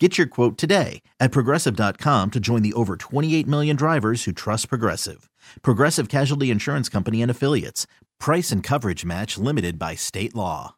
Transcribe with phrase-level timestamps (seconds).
[0.00, 4.68] Get your quote today at progressive.com to join the over 28 million drivers who trust
[4.68, 5.30] Progressive.
[5.62, 7.86] Progressive Casualty Insurance Company and Affiliates.
[8.18, 10.74] Price and coverage match limited by state law.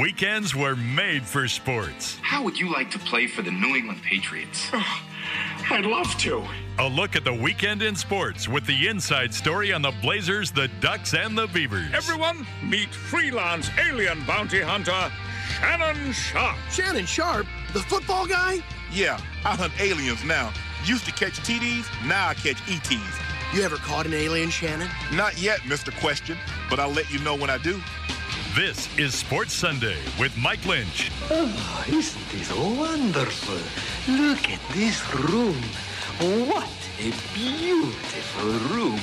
[0.00, 2.18] Weekends were made for sports.
[2.22, 4.70] How would you like to play for the New England Patriots?
[5.70, 6.42] I'd love to.
[6.78, 10.68] A look at the weekend in sports with the inside story on the Blazers, the
[10.80, 11.92] Ducks, and the Beavers.
[11.92, 15.12] Everyone, meet freelance alien bounty hunter
[15.50, 16.56] Shannon Sharpe.
[16.70, 18.58] Shannon Sharpe, the football guy?
[18.92, 20.52] Yeah, I hunt aliens now.
[20.84, 23.18] Used to catch TDs, now I catch ETs.
[23.54, 24.88] You ever caught an alien, Shannon?
[25.12, 25.96] Not yet, Mr.
[26.00, 26.36] Question,
[26.68, 27.80] but I'll let you know when I do.
[28.54, 31.10] This is Sports Sunday with Mike Lynch.
[31.30, 34.12] Oh, isn't this wonderful?
[34.14, 35.56] Look at this room.
[36.48, 36.70] What
[37.00, 38.98] a beautiful room.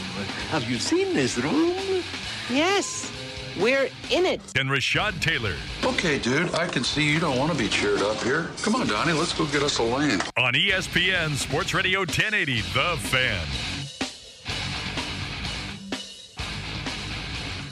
[0.50, 2.03] Have you seen this room?
[2.50, 3.11] Yes,
[3.60, 4.42] we're in it.
[4.58, 8.22] And Rashad Taylor Okay, dude, I can see you don't want to be cheered up
[8.24, 8.50] here.
[8.62, 10.22] Come on, Donnie, let's go get us a lane.
[10.38, 13.46] on ESPN Sports Radio 1080, The Fan.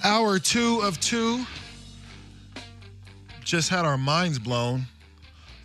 [0.03, 1.45] Hour two of two.
[3.43, 4.83] Just had our minds blown.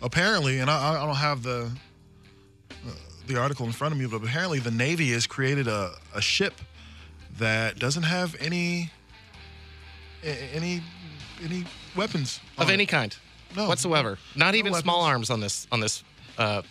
[0.01, 1.71] Apparently, and I, I don't have the
[2.71, 2.89] uh,
[3.27, 6.53] the article in front of me, but apparently the Navy has created a, a ship
[7.37, 8.91] that doesn't have any a-
[10.25, 10.81] any
[11.43, 12.87] any weapons of any it.
[12.87, 13.15] kind
[13.55, 13.67] No.
[13.67, 14.17] whatsoever.
[14.35, 16.03] Not No even small arms on this on this.
[16.37, 16.61] Uh,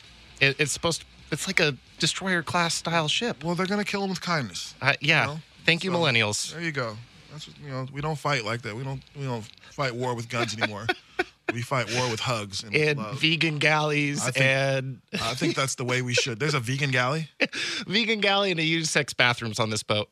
[0.41, 1.07] it, it's supposed to.
[1.33, 3.43] It's like a destroyer class style ship.
[3.45, 4.75] Well, they're gonna kill them with kindness.
[4.81, 5.23] Uh, yeah.
[5.23, 5.41] You know?
[5.65, 6.53] Thank you, So, millennials.
[6.53, 6.97] There you go.
[7.33, 8.77] That's what, you know we don't fight like that.
[8.77, 10.87] We don't we don't fight war with guns anymore.
[11.53, 15.75] we fight war with hugs and, And vegan galleys I think- and I think that's
[15.77, 16.39] the way we should.
[16.41, 17.29] There's a vegan galley.
[17.87, 20.09] vegan galley and a unisex bathrooms on this boat.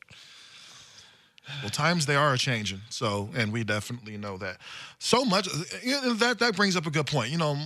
[1.61, 2.81] Well, times they are a changing.
[2.89, 4.57] So, and we definitely know that.
[4.99, 7.31] So much that that brings up a good point.
[7.31, 7.57] You know,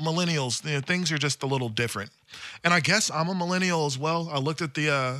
[0.00, 2.10] millennials, you know, things are just a little different.
[2.64, 4.28] And I guess I'm a millennial as well.
[4.32, 5.16] I looked at the, uh,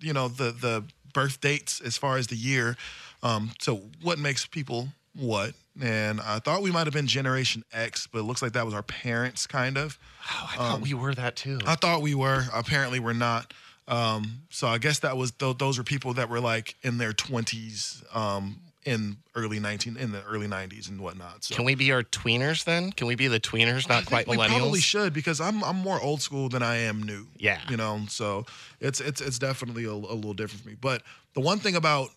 [0.00, 2.76] you know, the the birth dates as far as the year.
[3.22, 5.54] Um, so, what makes people what?
[5.80, 8.74] And I thought we might have been Generation X, but it looks like that was
[8.74, 9.98] our parents, kind of.
[10.30, 11.58] Oh, I thought we were that too.
[11.66, 12.44] I thought we were.
[12.52, 13.52] Apparently, we're not.
[13.86, 17.12] Um, so I guess that was th- those were people that were like in their
[17.12, 21.44] twenties, um, in early nineteen in the early nineties and whatnot.
[21.44, 22.92] So Can we be our tweeners then?
[22.92, 24.58] Can we be the tweeners, not quite think we millennials?
[24.58, 27.26] probably should because I'm I'm more old school than I am new.
[27.38, 27.60] Yeah.
[27.68, 28.00] you know.
[28.08, 28.46] So
[28.80, 30.76] it's it's it's definitely a, a little different for me.
[30.80, 31.02] But
[31.34, 32.08] the one thing about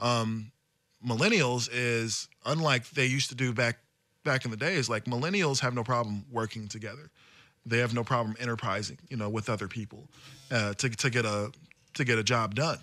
[0.00, 0.50] um,
[1.06, 3.78] millennials is unlike they used to do back
[4.24, 4.88] back in the days.
[4.88, 7.10] Like millennials have no problem working together.
[7.68, 10.08] They have no problem enterprising, you know, with other people
[10.50, 11.50] uh, to to get a
[11.94, 12.78] to get a job done.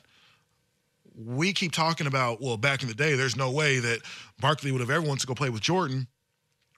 [1.18, 4.02] We keep talking about well, back in the day, there's no way that
[4.40, 6.08] Barkley would have ever wanted to go play with Jordan.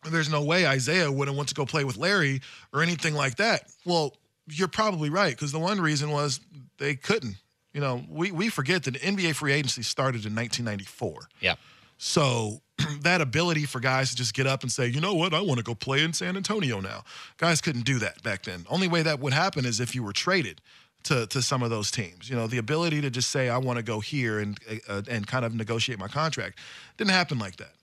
[0.09, 2.41] There's no way Isaiah wouldn't want to go play with Larry
[2.71, 3.63] or anything like that.
[3.83, 4.15] Well,
[4.47, 6.39] you're probably right because the one reason was
[6.77, 7.35] they couldn't.
[7.73, 11.29] You know, we we forget that NBA free agency started in 1994.
[11.41, 11.55] Yeah.
[11.97, 12.61] So
[13.01, 15.57] that ability for guys to just get up and say, you know what, I want
[15.57, 17.03] to go play in San Antonio now.
[17.37, 18.65] Guys couldn't do that back then.
[18.69, 20.61] Only way that would happen is if you were traded
[21.03, 22.29] to to some of those teams.
[22.29, 25.25] You know, the ability to just say I want to go here and uh, and
[25.25, 26.59] kind of negotiate my contract
[26.97, 27.73] didn't happen like that.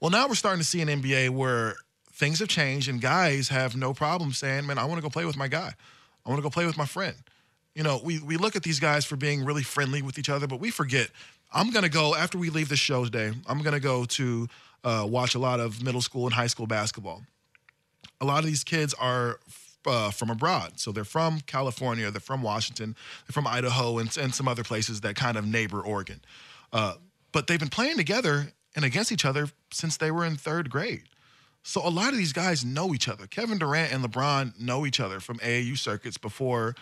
[0.00, 1.76] Well, now we're starting to see an NBA where
[2.12, 5.24] things have changed and guys have no problem saying, "Man, I want to go play
[5.24, 5.72] with my guy.
[6.24, 7.16] I want to go play with my friend."
[7.76, 10.46] You know, we we look at these guys for being really friendly with each other,
[10.46, 11.10] but we forget.
[11.52, 13.32] I'm gonna go after we leave the show today.
[13.46, 14.48] I'm gonna go to
[14.82, 17.22] uh, watch a lot of middle school and high school basketball.
[18.22, 19.40] A lot of these kids are
[19.86, 24.34] uh, from abroad, so they're from California, they're from Washington, they're from Idaho, and, and
[24.34, 26.22] some other places that kind of neighbor Oregon.
[26.72, 26.94] Uh,
[27.30, 31.02] but they've been playing together and against each other since they were in third grade.
[31.62, 33.26] So a lot of these guys know each other.
[33.26, 36.74] Kevin Durant and LeBron know each other from AAU circuits before,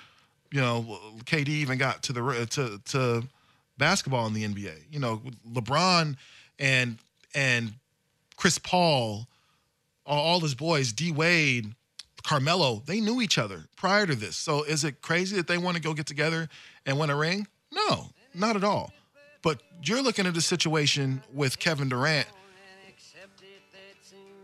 [0.54, 3.24] you know, KD even got to the to to
[3.76, 4.84] basketball in the NBA.
[4.88, 5.20] You know,
[5.52, 6.16] LeBron
[6.60, 6.98] and
[7.34, 7.72] and
[8.36, 9.26] Chris Paul,
[10.06, 11.74] all, his boys, D Wade,
[12.22, 14.36] Carmelo, they knew each other prior to this.
[14.36, 16.48] So is it crazy that they want to go get together
[16.86, 17.48] and win a ring?
[17.72, 18.92] No, not at all.
[19.42, 22.28] But you're looking at a situation with Kevin Durant.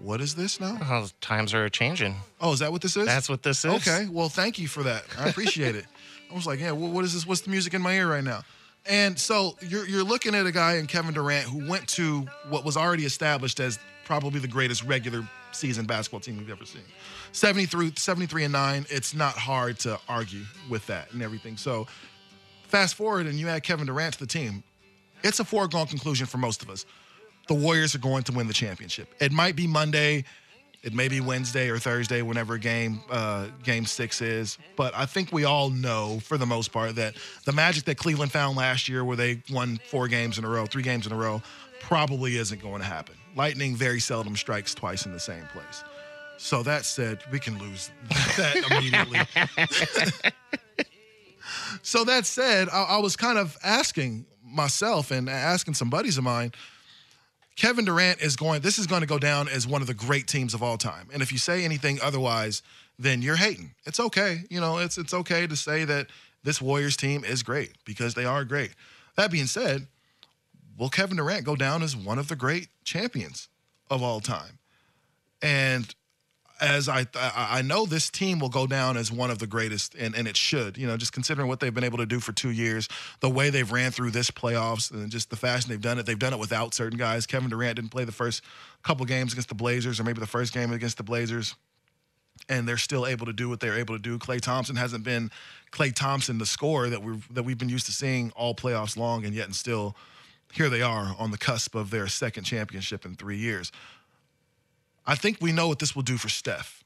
[0.03, 0.79] What is this now?
[0.83, 2.17] Oh, times are changing.
[2.41, 3.07] Oh, is that what this is?
[3.07, 3.71] That's what this is.
[3.87, 4.09] Okay.
[4.11, 5.05] Well, thank you for that.
[5.19, 5.85] I appreciate it.
[6.31, 7.27] I was like, yeah, wh- what is this?
[7.27, 8.43] What's the music in my ear right now?
[8.87, 12.65] And so you're you're looking at a guy in Kevin Durant who went to what
[12.65, 15.23] was already established as probably the greatest regular
[15.53, 16.83] season basketball team we've ever seen.
[17.33, 21.57] 73, 73 and 9, it's not hard to argue with that and everything.
[21.57, 21.87] So
[22.67, 24.63] fast forward and you add Kevin Durant to the team.
[25.23, 26.87] It's a foregone conclusion for most of us.
[27.49, 29.15] The Warriors are going to win the championship.
[29.21, 30.25] It might be Monday,
[30.83, 34.57] it may be Wednesday or Thursday, whenever game uh, game six is.
[34.77, 38.33] But I think we all know, for the most part, that the magic that Cleveland
[38.33, 41.17] found last year, where they won four games in a row, three games in a
[41.17, 41.43] row,
[41.81, 43.15] probably isn't going to happen.
[43.37, 45.85] Lightning very seldom strikes twice in the same place.
[46.39, 49.21] So that said, we can lose that immediately.
[51.83, 56.25] so that said, I, I was kind of asking myself and asking some buddies of
[56.25, 56.53] mine.
[57.57, 58.63] Kevin Durant is going.
[58.63, 61.09] This is going to go down as one of the great teams of all time.
[61.13, 62.63] And if you say anything otherwise,
[62.99, 63.75] then you're hating.
[63.85, 64.45] It's okay.
[64.49, 66.07] You know, it's it's okay to say that
[66.43, 68.75] this Warriors team is great because they are great.
[69.17, 69.87] That being said,
[70.79, 73.49] will Kevin Durant go down as one of the great champions
[73.91, 74.59] of all time?
[75.43, 75.95] And
[76.61, 80.15] as I I know this team will go down as one of the greatest, and,
[80.15, 80.77] and it should.
[80.77, 82.89] You know, just considering what they've been able to do for two years,
[83.21, 86.07] the way they've ran through this playoffs, and just the fashion they've done it.
[86.07, 87.27] They've done it without certain guys.
[87.27, 88.43] Kevin Durant didn't play the first
[88.83, 91.55] couple games against the Blazers, or maybe the first game against the Blazers,
[92.49, 94.19] and they're still able to do what they're able to do.
[94.19, 95.31] Klay Thompson hasn't been
[95.73, 99.25] Klay Thompson, the scorer that we've that we've been used to seeing all playoffs long,
[99.25, 99.97] and yet and still
[100.53, 103.71] here they are on the cusp of their second championship in three years.
[105.07, 106.85] I think we know what this will do for Steph.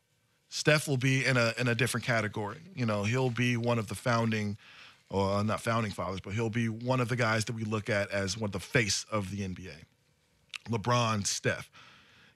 [0.49, 2.61] Steph will be in a in a different category.
[2.75, 4.57] You know, he'll be one of the founding,
[5.11, 7.91] or uh, not founding fathers, but he'll be one of the guys that we look
[7.91, 9.75] at as one of the face of the NBA.
[10.71, 11.71] LeBron, Steph.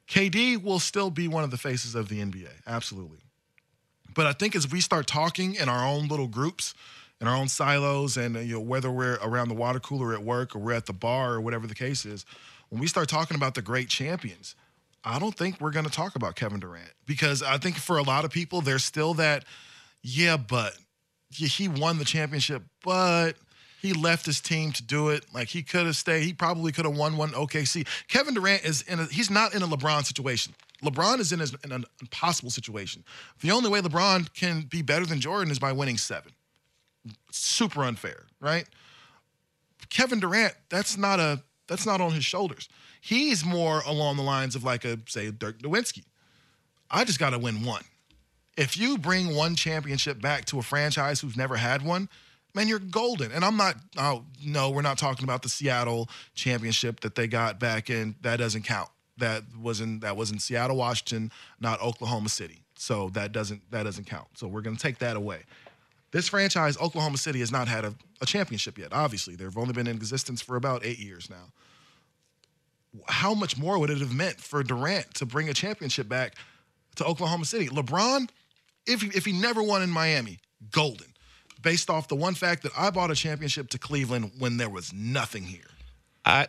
[0.09, 3.19] KD will still be one of the faces of the NBA, absolutely.
[4.15, 6.75] But I think as we start talking in our own little groups,
[7.21, 10.57] in our own silos, and you know whether we're around the water cooler at work
[10.57, 12.25] or we're at the bar or whatever the case is,
[12.71, 14.55] when we start talking about the great champions,
[15.05, 18.03] I don't think we're going to talk about Kevin Durant because I think for a
[18.03, 19.45] lot of people, there's still that,
[20.03, 20.75] yeah, but
[21.31, 23.37] he won the championship, but
[23.81, 25.25] he left his team to do it.
[25.33, 26.25] Like he could have stayed.
[26.25, 27.87] He probably could have won one OKC.
[28.09, 30.55] Kevin Durant is in a, he's not in a LeBron situation.
[30.83, 33.05] LeBron is in, in an impossible situation.
[33.41, 36.33] The only way LeBron can be better than Jordan is by winning seven.
[37.31, 38.67] Super unfair, right?
[39.91, 42.69] Kevin Durant, that's not a that's not on his shoulders.
[43.01, 46.05] He's more along the lines of like a say Dirk Nowitzki.
[46.91, 47.83] I just got to win one.
[48.57, 52.09] If you bring one championship back to a franchise who's never had one,
[52.55, 53.31] man, you're golden.
[53.33, 53.77] And I'm not.
[53.97, 58.17] Oh no, we're not talking about the Seattle championship that they got back in.
[58.23, 58.89] That doesn't count.
[59.19, 61.31] That was in that was in Seattle, Washington,
[61.61, 62.63] not Oklahoma City.
[62.77, 64.29] So that doesn't that doesn't count.
[64.35, 65.43] So we're to take that away.
[66.11, 68.93] This franchise, Oklahoma City, has not had a, a championship yet.
[68.93, 71.53] Obviously, they've only been in existence for about eight years now
[73.09, 76.35] how much more would it have meant for Durant to bring a championship back
[76.97, 77.69] to Oklahoma City?
[77.69, 78.29] LeBron,
[78.87, 80.39] if if he never won in Miami,
[80.71, 81.07] golden.
[81.61, 84.93] Based off the one fact that I bought a championship to Cleveland when there was
[84.93, 85.67] nothing here.
[86.25, 86.47] I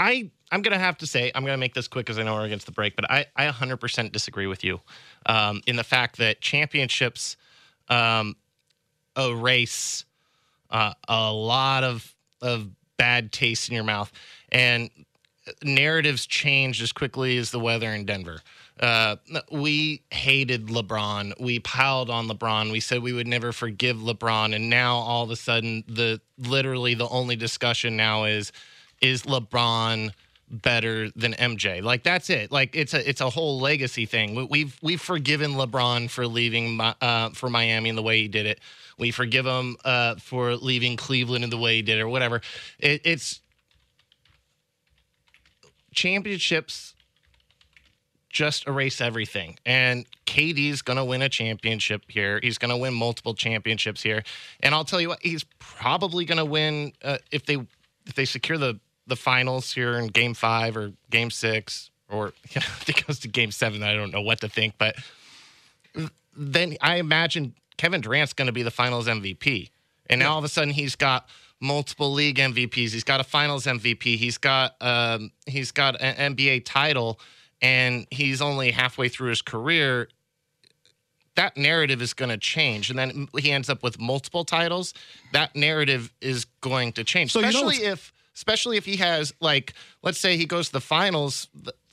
[0.00, 2.46] I I'm gonna have to say I'm gonna make this quick because I know we're
[2.46, 4.80] against the break, but I I 100% disagree with you
[5.26, 7.36] um, in the fact that championships
[7.88, 8.34] um,
[9.16, 10.06] erase
[10.70, 14.10] uh, a lot of of bad taste in your mouth
[14.50, 14.90] and
[15.62, 18.40] narratives change as quickly as the weather in Denver.
[18.78, 19.16] Uh,
[19.50, 21.38] we hated LeBron.
[21.38, 22.72] We piled on LeBron.
[22.72, 26.94] We said we would never forgive LeBron, and now all of a sudden, the literally
[26.94, 28.52] the only discussion now is
[29.02, 30.12] is LeBron
[30.50, 31.82] better than MJ?
[31.82, 32.50] Like that's it.
[32.50, 34.48] Like it's a it's a whole legacy thing.
[34.48, 38.60] We've we've forgiven LeBron for leaving uh, for Miami in the way he did it.
[38.98, 42.42] We forgive him uh, for leaving Cleveland in the way he did, it or whatever.
[42.78, 43.40] It, it's
[45.92, 46.94] championships
[48.30, 49.58] just erase everything.
[49.66, 52.38] And KD's going to win a championship here.
[52.42, 54.22] He's going to win multiple championships here.
[54.60, 57.56] And I'll tell you what, he's probably going to win uh, if they
[58.06, 62.60] if they secure the the finals here in Game Five or Game Six, or you
[62.60, 63.82] know, if it goes to Game Seven.
[63.82, 64.94] I don't know what to think, but
[66.36, 69.70] then I imagine Kevin Durant's going to be the Finals MVP.
[70.08, 71.28] And now all of a sudden he's got
[71.60, 72.92] multiple league MVPs.
[72.92, 74.16] He's got a Finals MVP.
[74.16, 77.20] He's got um, he's got an NBA title,
[77.60, 80.08] and he's only halfway through his career.
[81.36, 84.94] That narrative is going to change, and then he ends up with multiple titles.
[85.32, 89.32] That narrative is going to change, so especially you know if especially if he has
[89.40, 91.48] like let's say he goes to the finals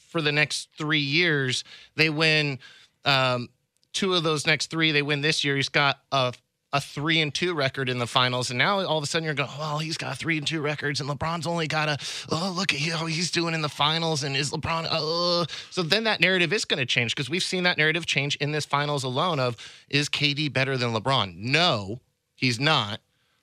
[0.09, 1.63] for the next three years.
[1.95, 2.59] They win
[3.05, 3.49] um,
[3.93, 4.91] two of those next three.
[4.91, 5.55] They win this year.
[5.55, 6.33] He's got a
[6.73, 9.33] a three and two record in the finals, and now all of a sudden you're
[9.33, 11.97] going, well, he's got three and two records, and LeBron's only got a,
[12.29, 16.03] oh, look at how he's doing in the finals, and is LeBron, uh, so then
[16.03, 19.03] that narrative is going to change because we've seen that narrative change in this finals
[19.03, 19.55] alone of
[19.89, 21.37] is KD better than LeBron?
[21.37, 22.01] No,
[22.35, 22.99] he's not.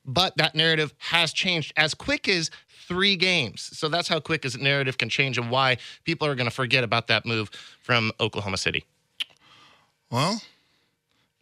[0.07, 2.51] But that narrative has changed as quick as
[2.87, 3.71] three games.
[3.73, 6.85] So that's how quick as narrative can change and why people are going to forget
[6.85, 7.51] about that move
[7.81, 8.85] from Oklahoma City.
[10.11, 10.43] Well,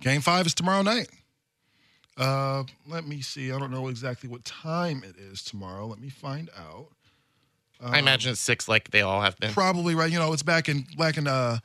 [0.01, 1.09] game five is tomorrow night.
[2.17, 3.53] Uh, let me see.
[3.53, 5.87] I don't know exactly what time it is tomorrow.
[5.87, 6.89] Let me find out.
[7.85, 9.53] I imagine it's six, like they all have been.
[9.53, 10.11] Probably right.
[10.11, 11.59] You know, it's back in back in uh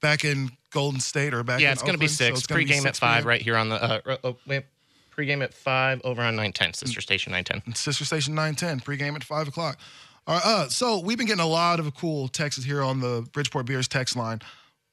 [0.00, 1.60] back in Golden State or back.
[1.60, 2.38] Yeah, in it's going to be so six.
[2.38, 3.76] it's gonna be Pre-game at five, right here on the.
[3.76, 4.64] Uh, oh, wait,
[5.10, 7.62] pre-game at five over on nine ten, sister station nine ten.
[7.74, 9.78] Sister Station 910, pregame at 5 o'clock.
[10.26, 13.26] All right, uh, so we've been getting a lot of cool texts here on the
[13.32, 14.40] Bridgeport Beers text line.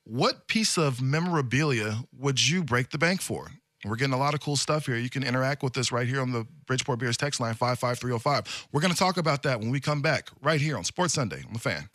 [0.04, 3.52] What piece of memorabilia would you break the bank for?
[3.86, 4.98] We're getting a lot of cool stuff here.
[4.98, 8.67] You can interact with us right here on the Bridgeport Beers text line 55305.
[8.72, 11.43] We're going to talk about that when we come back right here on Sports Sunday
[11.46, 11.89] on the fan.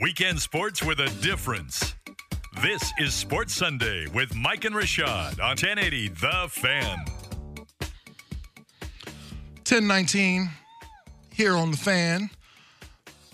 [0.00, 1.94] Weekend sports with a difference.
[2.64, 6.96] This is Sports Sunday with Mike and Rashad on 1080 The Fan.
[9.68, 10.48] 1019
[11.30, 12.30] here on the fan.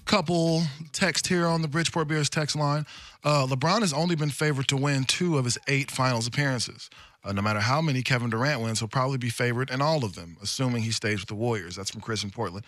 [0.05, 2.85] Couple text here on the Bridgeport Beers text line.
[3.23, 6.91] Uh, LeBron has only been favored to win two of his eight finals appearances.
[7.23, 10.17] Uh, no matter how many Kevin Durant wins, he'll probably be favored in all of
[10.17, 11.77] them, assuming he stays with the Warriors.
[11.77, 12.67] That's from Chris in Portland.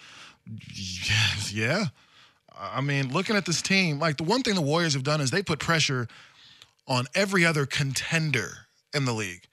[0.72, 1.86] Yes, yeah.
[2.56, 5.32] I mean, looking at this team, like the one thing the Warriors have done is
[5.32, 6.06] they put pressure
[6.86, 9.46] on every other contender in the league.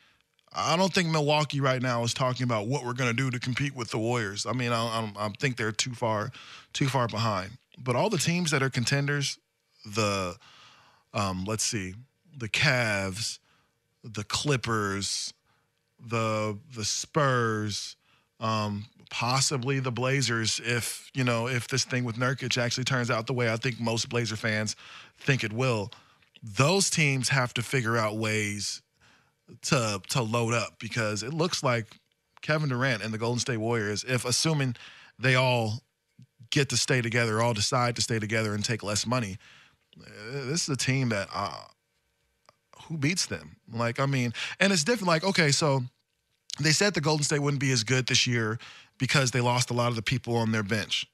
[0.51, 3.39] I don't think Milwaukee right now is talking about what we're going to do to
[3.39, 4.45] compete with the Warriors.
[4.45, 6.31] I mean, I, I, I think they're too far,
[6.73, 7.51] too far behind.
[7.77, 9.37] But all the teams that are contenders,
[9.85, 10.35] the,
[11.13, 11.93] um, let's see,
[12.35, 13.37] the Cavs,
[14.03, 15.33] the Clippers,
[16.07, 17.95] the the Spurs,
[18.39, 20.61] um, possibly the Blazers.
[20.63, 23.79] If you know, if this thing with Nurkic actually turns out the way I think
[23.79, 24.75] most Blazer fans
[25.19, 25.91] think it will,
[26.41, 28.81] those teams have to figure out ways
[29.63, 31.87] to to load up because it looks like
[32.41, 34.75] Kevin Durant and the Golden State Warriors, if assuming
[35.17, 35.81] they all
[36.51, 39.37] get to stay together, all decide to stay together and take less money,
[39.99, 41.63] uh, this is a team that uh,
[42.83, 43.57] who beats them?
[43.71, 45.07] Like, I mean, and it's different.
[45.07, 45.81] Like, okay, so
[46.59, 48.57] they said the Golden State wouldn't be as good this year
[48.97, 51.05] because they lost a lot of the people on their bench.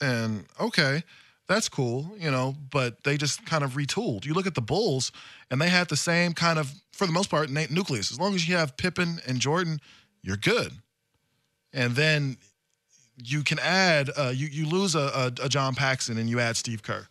[0.00, 1.02] And okay,
[1.46, 4.24] that's cool, you know, but they just kind of retooled.
[4.24, 5.12] You look at the Bulls,
[5.50, 8.10] and they had the same kind of, for the most part, nucleus.
[8.10, 9.80] As long as you have Pippen and Jordan,
[10.22, 10.72] you're good.
[11.72, 12.38] And then
[13.22, 16.56] you can add, uh, you you lose a, a, a John Paxson and you add
[16.56, 17.06] Steve Kerr,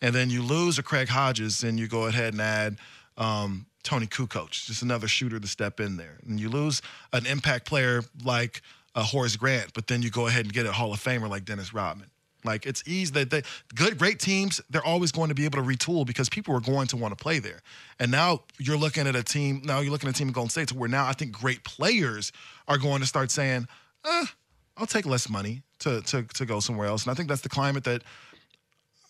[0.00, 2.76] and then you lose a Craig Hodges and you go ahead and add
[3.16, 6.18] um, Toni Kukoc, just another shooter to step in there.
[6.26, 8.62] And you lose an impact player like
[8.94, 11.44] uh, Horace Grant, but then you go ahead and get a Hall of Famer like
[11.44, 12.10] Dennis Rodman.
[12.44, 13.42] Like it's easy that they
[13.74, 16.86] good, great teams, they're always going to be able to retool because people are going
[16.88, 17.60] to want to play there.
[17.98, 20.50] And now you're looking at a team, now you're looking at a team in Golden
[20.50, 22.32] State to where now I think great players
[22.68, 23.68] are going to start saying,
[24.04, 24.24] eh,
[24.76, 27.04] I'll take less money to, to, to go somewhere else.
[27.04, 28.02] And I think that's the climate that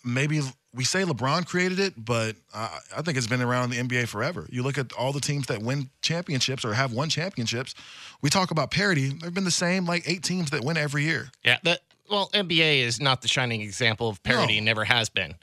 [0.05, 0.41] maybe
[0.75, 4.47] we say LeBron created it, but uh, I think it's been around the NBA forever.
[4.51, 7.75] You look at all the teams that win championships or have won championships.
[8.23, 9.11] We talk about parity.
[9.11, 11.31] There've been the same like eight teams that win every year.
[11.45, 11.81] Yeah, that
[12.12, 14.61] well, NBA is not the shining example of parity.
[14.61, 14.66] No.
[14.66, 15.35] Never has been.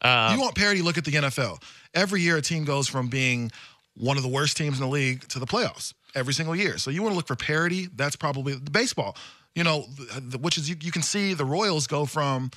[0.00, 0.80] Uh, you want parity?
[0.80, 1.62] Look at the NFL.
[1.94, 3.50] Every year, a team goes from being
[3.96, 6.78] one of the worst teams in the league to the playoffs every single year.
[6.78, 7.88] So you want to look for parity.
[7.94, 9.16] That's probably the baseball.
[9.54, 12.50] You know, the, the, which is you, you can see the Royals go from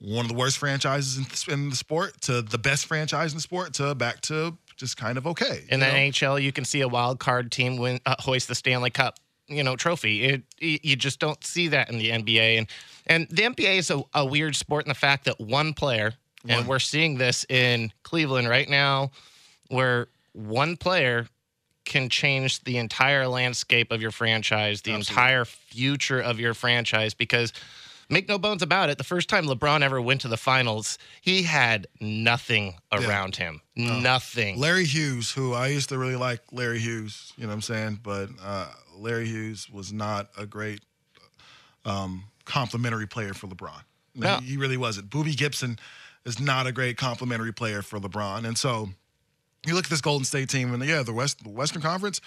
[0.00, 3.42] one of the worst franchises in, in the sport to the best franchise in the
[3.42, 5.64] sport to back to just kind of okay.
[5.68, 5.92] in the know?
[5.92, 9.62] NHL, you can see a wild card team win uh, hoist the Stanley Cup, you
[9.62, 10.24] know, trophy.
[10.24, 12.66] It, you just don't see that in the NBA, and
[13.06, 16.14] and the NBA is a, a weird sport in the fact that one player,
[16.46, 19.10] and we're seeing this in Cleveland right now,
[19.68, 21.26] where one player
[21.84, 27.52] can change the entire landscape of your franchise, the entire future of your franchise because
[28.10, 31.42] make no bones about it, the first time LeBron ever went to the finals, he
[31.42, 33.60] had nothing around him.
[33.74, 34.58] Nothing.
[34.58, 38.00] Larry Hughes, who I used to really like Larry Hughes, you know what I'm saying?
[38.02, 40.80] But uh, Larry Hughes was not a great
[41.84, 43.80] um, complimentary player for LeBron.
[44.14, 44.36] No.
[44.38, 45.10] He, he really wasn't.
[45.10, 45.78] Boobie Gibson
[46.24, 48.46] is not a great complimentary player for LeBron.
[48.46, 48.88] And so,
[49.66, 52.20] you look at this Golden State team, and yeah, the West, the Western Conference,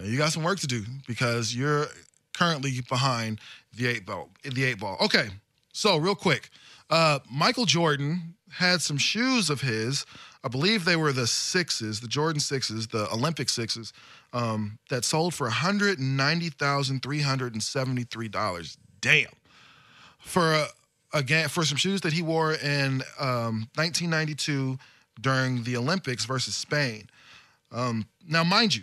[0.00, 1.86] you got some work to do because you're
[2.32, 3.40] currently behind
[3.76, 4.30] the eight ball.
[4.42, 4.96] The eight ball.
[5.00, 5.28] Okay,
[5.72, 6.50] so real quick,
[6.92, 10.04] uh, Michael Jordan had some shoes of his.
[10.44, 13.94] I believe they were the sixes, the Jordan sixes, the Olympic sixes,
[14.34, 18.76] um, that sold for one hundred ninety thousand three hundred and seventy-three dollars.
[19.00, 19.30] Damn,
[20.20, 20.66] for a,
[21.14, 24.78] again for some shoes that he wore in um, 1992
[25.20, 27.08] during the Olympics versus Spain.
[27.70, 28.82] Um, now, mind you,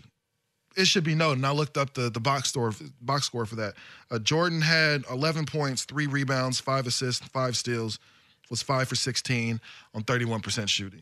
[0.80, 3.56] it should be noted, and I looked up the, the box score box score for
[3.56, 3.74] that.
[4.10, 8.00] Uh, Jordan had 11 points, three rebounds, five assists, five steals,
[8.50, 9.60] was five for 16
[9.94, 11.02] on 31% shooting.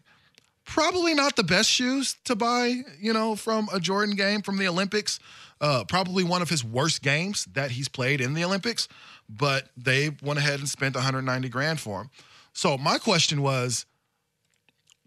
[0.65, 4.67] Probably not the best shoes to buy, you know, from a Jordan game from the
[4.67, 5.19] Olympics.
[5.61, 8.87] Uh, probably one of his worst games that he's played in the Olympics,
[9.29, 12.09] but they went ahead and spent 190 grand for him.
[12.53, 13.85] So my question was,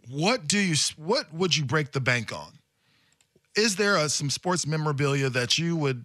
[0.08, 2.59] what do you what would you break the bank on?
[3.56, 6.04] Is there a, some sports memorabilia that you would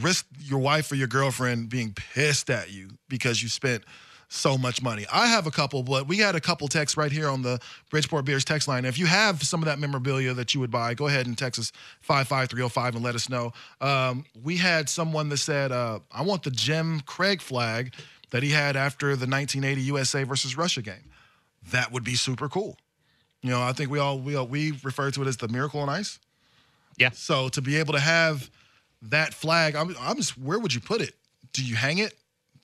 [0.00, 3.84] risk your wife or your girlfriend being pissed at you because you spent
[4.28, 5.06] so much money.
[5.12, 8.24] I have a couple, but we had a couple texts right here on the Bridgeport
[8.24, 8.84] Beers text line.
[8.84, 11.60] If you have some of that memorabilia that you would buy, go ahead and text
[11.60, 13.52] us 55305 and let us know.
[13.80, 17.94] Um, we had someone that said, uh, I want the Jim Craig flag
[18.30, 21.10] that he had after the 1980 USA versus Russia game.
[21.70, 22.76] That would be super cool.
[23.42, 25.80] You know, I think we all we all, we refer to it as the Miracle
[25.80, 26.18] on Ice.
[26.96, 27.10] Yeah.
[27.12, 28.50] So to be able to have
[29.02, 31.14] that flag, I'm, I'm just where would you put it?
[31.52, 32.14] Do you hang it?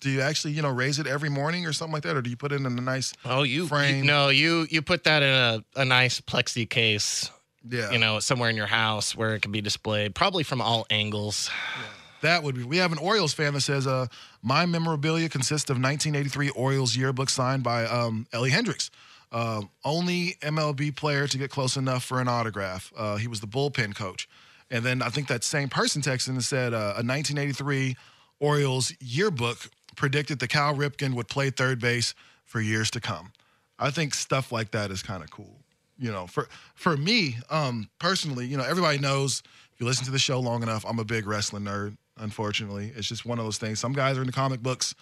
[0.01, 2.31] Do you actually, you know, raise it every morning or something like that, or do
[2.31, 3.99] you put it in a nice oh you frame?
[3.99, 7.31] You, no, you you put that in a, a nice plexi case.
[7.69, 7.91] Yeah.
[7.91, 11.51] You know, somewhere in your house where it can be displayed, probably from all angles.
[11.77, 11.87] Yeah.
[12.23, 12.65] That would be.
[12.65, 14.07] We have an Orioles fan that says, uh,
[14.43, 18.91] "My memorabilia consists of 1983 Orioles yearbook signed by um, Ellie Hendricks."
[19.33, 22.93] Uh, only MLB player to get close enough for an autograph.
[22.97, 24.29] Uh, he was the bullpen coach.
[24.71, 27.97] And then I think that same person texted and said uh, a 1983
[28.39, 33.33] Orioles yearbook predicted that Cal Ripken would play third base for years to come.
[33.79, 35.57] I think stuff like that is kind of cool.
[35.99, 40.11] You know, for for me um, personally, you know, everybody knows if you listen to
[40.11, 41.97] the show long enough, I'm a big wrestling nerd.
[42.17, 43.79] Unfortunately, it's just one of those things.
[43.79, 44.95] Some guys are in the comic books,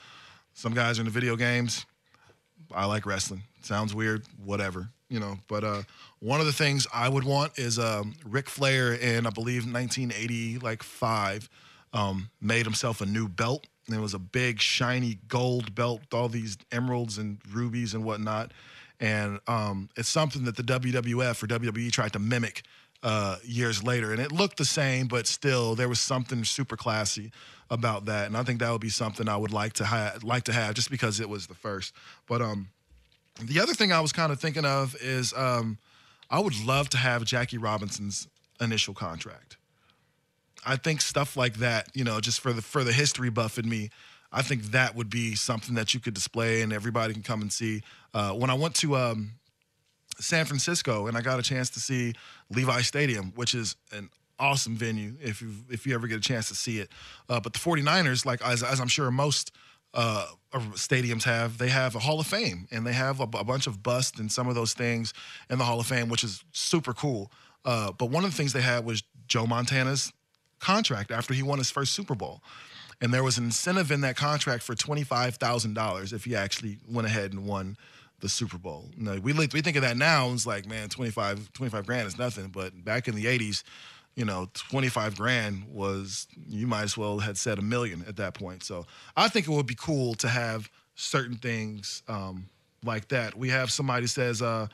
[0.54, 1.86] some guys are in the video games.
[2.72, 3.42] I like wrestling.
[3.62, 5.38] Sounds weird, whatever, you know.
[5.48, 5.82] But uh,
[6.20, 10.58] one of the things I would want is um, Ric Flair in I believe 1980,
[10.58, 11.48] like five,
[11.92, 13.66] um, made himself a new belt.
[13.86, 18.04] And it was a big shiny gold belt with all these emeralds and rubies and
[18.04, 18.52] whatnot.
[19.00, 22.64] And um, it's something that the WWF or WWE tried to mimic
[23.02, 27.30] uh, years later, and it looked the same, but still there was something super classy
[27.70, 28.26] about that.
[28.26, 30.74] And I think that would be something I would like to have, like to have,
[30.74, 31.94] just because it was the first.
[32.26, 32.68] But um,
[33.40, 35.78] the other thing I was kind of thinking of is um,
[36.30, 38.26] I would love to have Jackie Robinson's
[38.60, 39.56] initial contract.
[40.66, 43.68] I think stuff like that, you know, just for the for the history buff in
[43.68, 43.90] me,
[44.32, 47.52] I think that would be something that you could display and everybody can come and
[47.52, 47.82] see.
[48.12, 49.32] Uh, when I went to um,
[50.20, 52.14] San Francisco and I got a chance to see
[52.50, 56.48] Levi Stadium, which is an awesome venue if you if you ever get a chance
[56.48, 56.90] to see it.
[57.28, 59.52] Uh, but the 49ers, like as, as I'm sure most
[59.94, 63.66] uh, stadiums have, they have a Hall of Fame and they have a, a, bunch
[63.66, 65.14] of busts and some of those things
[65.48, 67.30] in the Hall of Fame, which is super cool.
[67.64, 70.12] Uh, but one of the things they had was Joe Montana's
[70.58, 72.42] contract after he won his first Super Bowl.
[73.00, 77.32] And there was an incentive in that contract for $25,000 if he actually went ahead
[77.32, 77.76] and won
[78.20, 78.90] the Super Bowl.
[78.96, 82.48] Know, we we think of that now it's like, man, 25, 25 grand is nothing.
[82.48, 83.62] But back in the 80s,
[84.16, 88.34] you know, 25 grand was, you might as well had said a million at that
[88.34, 88.64] point.
[88.64, 92.46] So I think it would be cool to have certain things um,
[92.84, 93.36] like that.
[93.36, 94.66] We have somebody says, uh,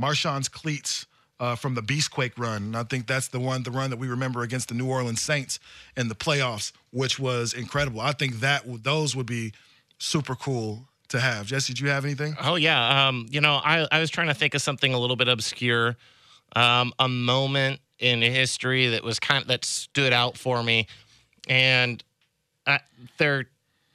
[0.00, 1.06] Marshawn's cleats
[1.38, 2.62] uh, from the Beastquake run.
[2.62, 5.20] And I think that's the one, the run that we remember against the New Orleans
[5.20, 5.58] Saints
[5.96, 8.00] in the playoffs, which was incredible.
[8.00, 9.52] I think that those would be
[9.98, 11.46] super cool to have.
[11.46, 12.36] Jesse, did you have anything?
[12.40, 13.08] Oh yeah.
[13.08, 15.96] Um, you know, I, I was trying to think of something a little bit obscure.
[16.54, 20.86] Um, a moment in history that was kind of that stood out for me.
[21.48, 22.02] And
[22.66, 22.80] I,
[23.18, 23.44] there are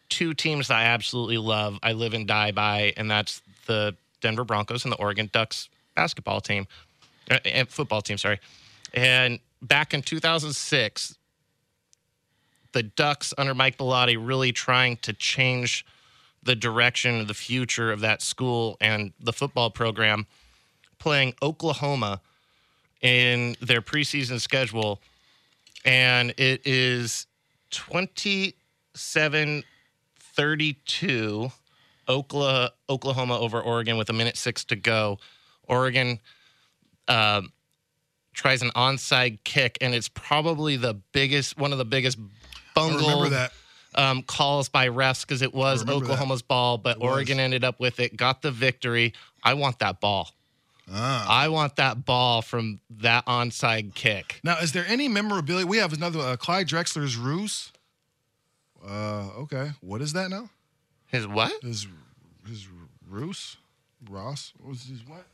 [0.09, 1.79] two teams that I absolutely love.
[1.83, 6.41] I live and die by, and that's the Denver Broncos and the Oregon Ducks basketball
[6.41, 6.67] team,
[7.29, 8.17] uh, and football team.
[8.17, 8.39] Sorry.
[8.93, 11.17] And back in 2006,
[12.73, 15.85] the Ducks under Mike Bellotti really trying to change
[16.43, 20.25] the direction of the future of that school and the football program,
[20.99, 22.21] playing Oklahoma
[23.01, 25.01] in their preseason schedule,
[25.85, 27.27] and it is
[27.71, 29.63] 27
[30.33, 31.51] 32
[32.07, 35.19] Oklahoma, Oklahoma over Oregon with a minute six to go.
[35.67, 36.19] Oregon
[37.07, 37.41] uh,
[38.33, 42.17] tries an onside kick, and it's probably the biggest, one of the biggest
[42.75, 43.53] I remember that.
[43.93, 46.13] Um, calls by refs because it was remember that.
[46.13, 47.11] Oklahoma's ball, but It was.
[47.11, 49.13] Oregon ended up with it, got the victory.
[49.43, 50.29] I want that ball.
[50.89, 51.25] Ah.
[51.29, 54.39] I want that ball from that onside kick.
[54.43, 55.65] Now, is there any memorability?
[55.65, 57.71] We have another uh, Clyde Drexler's Roos.
[58.85, 59.71] Uh, okay.
[59.81, 60.49] What is that now?
[61.07, 61.51] His what?
[61.61, 61.87] His
[62.47, 62.67] his
[63.09, 63.57] Roos,
[64.09, 64.53] Ross.
[64.57, 65.25] What was his what?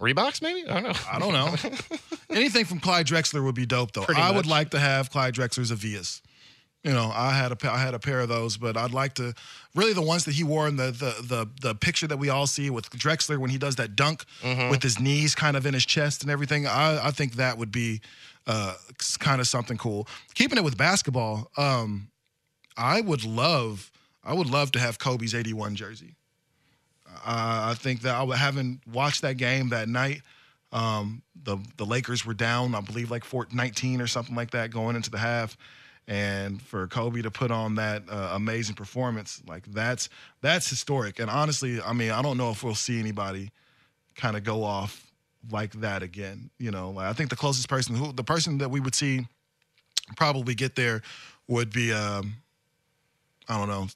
[0.00, 0.68] Reeboks, maybe?
[0.68, 1.00] I don't know.
[1.10, 1.98] I don't know.
[2.36, 4.02] Anything from Clyde Drexler would be dope, though.
[4.02, 6.20] Pretty I would like to have Clyde Drexler's Avias.
[6.84, 9.32] You know, I had a I had a pair of those, but I'd like to
[9.74, 12.46] really the ones that he wore in the the the, the picture that we all
[12.46, 14.68] see with Drexler when he does that dunk Mm-hmm.
[14.70, 16.66] with his knees kind of in his chest and everything.
[16.66, 18.02] I I think that would be
[18.46, 18.74] uh,
[19.18, 20.06] kind of something cool.
[20.34, 22.08] Keeping it with basketball, um,
[22.76, 23.90] I would love
[24.22, 26.14] I would love to have Kobe's 81 jersey.
[27.24, 30.22] Uh, I think that I would- having watched that game that night,
[30.72, 34.70] um, the the Lakers were down, I believe, like 14, 19 or something like that
[34.70, 35.56] going into the half,
[36.06, 40.08] and for Kobe to put on that uh, amazing performance, like that's
[40.40, 41.18] that's historic.
[41.18, 43.50] And honestly, I mean, I don't know if we'll see anybody
[44.14, 45.10] kind of go off
[45.50, 46.50] like that again.
[46.58, 49.26] You know, like, I think the closest person who the person that we would see
[50.16, 51.02] probably get there
[51.48, 52.34] would be um,
[53.48, 53.88] I don't know,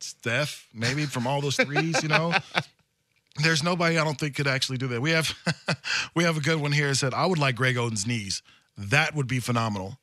[0.00, 2.34] Steph, maybe from all those threes, you know.
[3.42, 5.00] There's nobody I don't think could actually do that.
[5.00, 5.34] We have
[6.14, 8.42] we have a good one here that said, I would like Greg Oden's knees.
[8.76, 9.98] That would be phenomenal.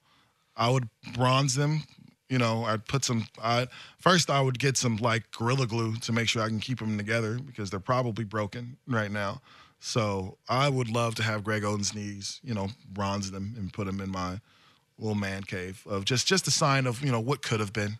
[0.56, 1.84] I would bronze them.
[2.30, 3.26] You know, I'd put some.
[3.44, 3.68] I
[4.00, 6.98] first I would get some like gorilla glue to make sure I can keep them
[6.98, 9.42] together because they're probably broken right now.
[9.80, 12.40] So I would love to have Greg Oden's knees.
[12.44, 14.40] You know, bronze them and put them in my
[14.98, 17.98] little man cave of just just a sign of you know what could have been.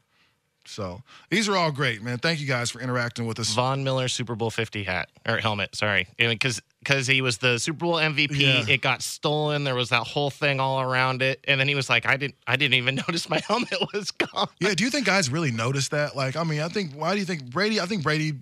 [0.66, 2.18] So these are all great, man.
[2.20, 3.54] Thank you guys for interacting with us.
[3.54, 6.08] Von Miller Super Bowl 50 hat or helmet, sorry.
[6.18, 8.66] Because because he was the Super Bowl MVP, Yeah.
[8.68, 9.64] it got stolen.
[9.66, 12.36] There was that whole thing all around it, and then he was like, "I didn't,
[12.48, 15.92] I didn't even notice my helmet was gone." Yeah, do you think guys really noticed
[15.92, 16.16] that?
[16.16, 17.80] Like, I mean, I think why do you think Brady?
[17.80, 18.34] I think Brady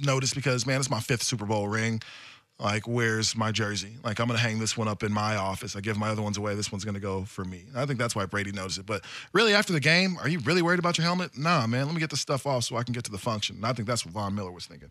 [0.00, 2.00] noticed because man, it's my fifth Super Bowl ring.
[2.60, 3.94] Like, where's my jersey?
[4.04, 5.76] Like, I'm gonna hang this one up in my office.
[5.76, 6.54] I give my other ones away.
[6.54, 7.64] This one's gonna go for me.
[7.74, 8.86] I think that's why Brady noticed it.
[8.86, 11.38] But really, after the game, are you really worried about your helmet?
[11.38, 11.86] Nah, man.
[11.86, 13.56] Let me get this stuff off so I can get to the function.
[13.56, 14.90] And I think that's what Von Miller was thinking.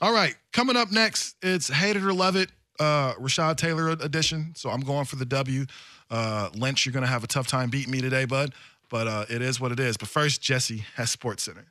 [0.00, 4.54] All right, coming up next, it's hate it or love it, uh, Rashad Taylor edition.
[4.56, 5.66] So I'm going for the W.
[6.10, 8.54] Uh, Lynch, you're gonna have a tough time beating me today, bud.
[8.88, 9.96] But uh, it is what it is.
[9.96, 11.66] But first, Jesse has Sports Center.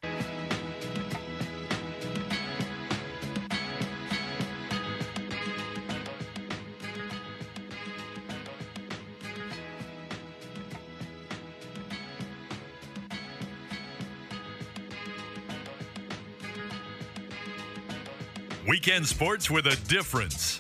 [18.89, 20.58] Weekend sports with a difference.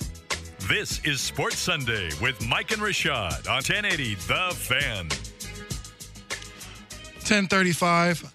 [0.69, 5.07] This is Sports Sunday with Mike and Rashad on 1080 The Fan.
[7.25, 8.31] 1035.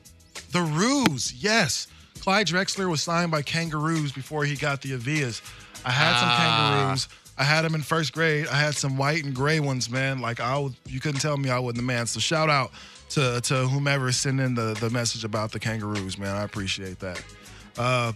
[0.50, 1.87] The Roos, yes.
[2.18, 5.40] Clyde Drexler was signed by Kangaroos before he got the Avias.
[5.85, 7.09] I had some Kangaroos.
[7.38, 8.48] I had them in first grade.
[8.48, 10.20] I had some white and gray ones, man.
[10.20, 12.09] Like I, would, you couldn't tell me I wasn't the man.
[12.09, 12.72] So shout out
[13.11, 16.35] to to whomever sent in the the message about the Kangaroos, man.
[16.35, 17.22] I appreciate that.
[17.78, 18.12] Uh,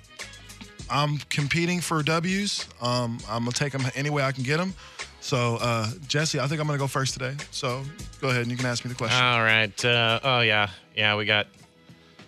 [0.91, 2.67] I'm competing for W's.
[2.81, 4.75] Um, I'm gonna take them any way I can get them.
[5.21, 7.35] So uh, Jesse, I think I'm gonna go first today.
[7.51, 7.83] So
[8.21, 9.23] go ahead and you can ask me the question.
[9.23, 9.85] All right.
[9.85, 11.17] Uh, oh yeah, yeah.
[11.17, 11.47] We got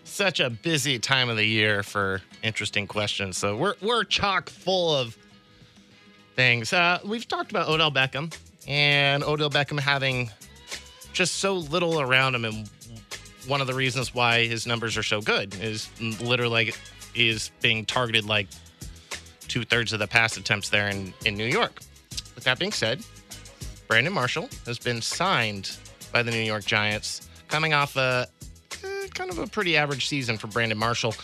[0.04, 3.38] such a busy time of the year for interesting questions.
[3.38, 5.16] So we're we're chock full of
[6.36, 6.72] things.
[6.72, 8.34] Uh, we've talked about Odell Beckham
[8.66, 10.30] and Odell Beckham having
[11.12, 12.68] just so little around him, and
[13.46, 15.88] one of the reasons why his numbers are so good is
[16.20, 16.78] literally like
[17.14, 18.48] is being targeted like
[19.48, 21.80] two thirds of the pass attempts there in in New York.
[22.34, 23.04] With that being said,
[23.88, 25.76] Brandon Marshall has been signed
[26.12, 28.26] by the New York Giants, coming off a
[28.84, 31.14] eh, kind of a pretty average season for Brandon Marshall.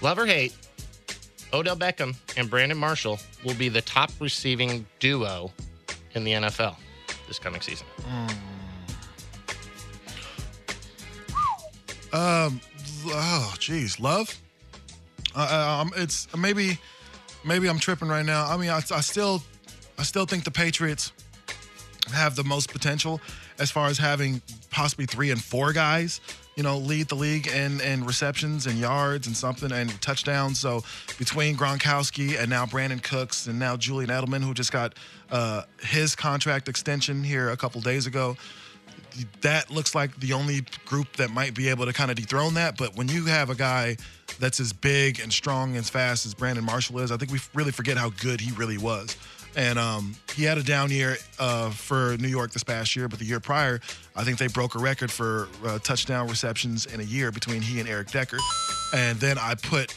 [0.00, 0.54] Love or hate,
[1.52, 5.50] Odell Beckham and Brandon Marshall will be the top receiving duo
[6.14, 6.76] in the NFL
[7.26, 7.86] this coming season.
[12.12, 12.60] Um,
[13.06, 14.38] oh, geez, love.
[15.34, 16.78] Uh, um, it's maybe,
[17.44, 18.46] maybe I'm tripping right now.
[18.46, 19.42] I mean, I, I still,
[19.98, 21.12] I still think the Patriots
[22.12, 23.20] have the most potential
[23.58, 26.20] as far as having possibly three and four guys,
[26.56, 30.58] you know, lead the league in, in receptions and yards and something and touchdowns.
[30.58, 30.82] So
[31.18, 34.94] between Gronkowski and now Brandin Cooks and now Julian Edelman, who just got
[35.30, 38.36] uh, his contract extension here a couple days ago,
[39.40, 42.76] that looks like the only group that might be able to kind of dethrone that.
[42.76, 43.96] But when you have a guy
[44.38, 47.40] that's as big and strong and as fast as Brandon Marshall is, I think we
[47.54, 49.16] really forget how good he really was.
[49.56, 53.18] And um, he had a down year uh, for New York this past year, but
[53.18, 53.80] the year prior,
[54.14, 57.80] I think they broke a record for uh, touchdown receptions in a year between he
[57.80, 58.38] and Eric Decker.
[58.94, 59.94] And then I put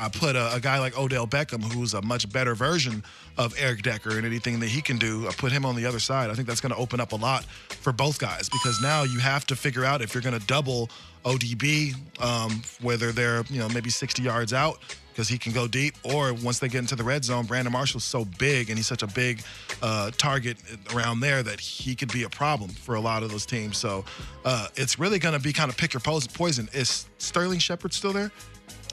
[0.00, 3.04] I put a, a, guy like Odell Beckham, who's a much better version
[3.36, 6.00] of Eric Decker and anything that he can do, I put him on the other
[6.00, 6.30] side.
[6.30, 9.18] I think that's going to open up a lot for both guys because now you
[9.18, 10.88] have to figure out if you're going to double
[11.24, 14.78] ODB, um, whether they're you know maybe 60 yards out
[15.12, 18.04] because he can go deep, or once they get into the red zone, Brandon Marshall's
[18.04, 19.42] so big and he's such a big
[19.82, 20.56] uh, target
[20.94, 23.76] around there that he could be a problem for a lot of those teams.
[23.76, 24.04] So
[24.44, 26.68] uh, it's really going to be kind of pick your poison.
[26.72, 28.30] Is Sterling Shepard still there?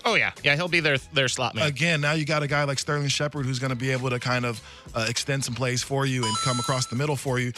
[0.07, 1.67] Oh yeah, yeah, he'll be their their slot man.
[1.67, 4.19] Again, now you got a guy like Sterling Shepard who's going to be able to
[4.19, 4.61] kind of
[4.95, 7.51] uh, extend some plays for you and come across the middle for you.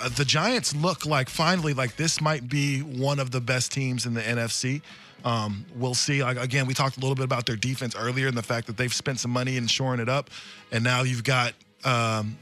[0.00, 4.06] Uh, the Giants look like finally like this might be one of the best teams
[4.06, 4.80] in the NFC.
[5.24, 6.22] Um, we'll see.
[6.22, 8.76] Like, again, we talked a little bit about their defense earlier and the fact that
[8.76, 10.30] they've spent some money in shoring it up,
[10.70, 11.52] and now you've got
[11.84, 12.38] um,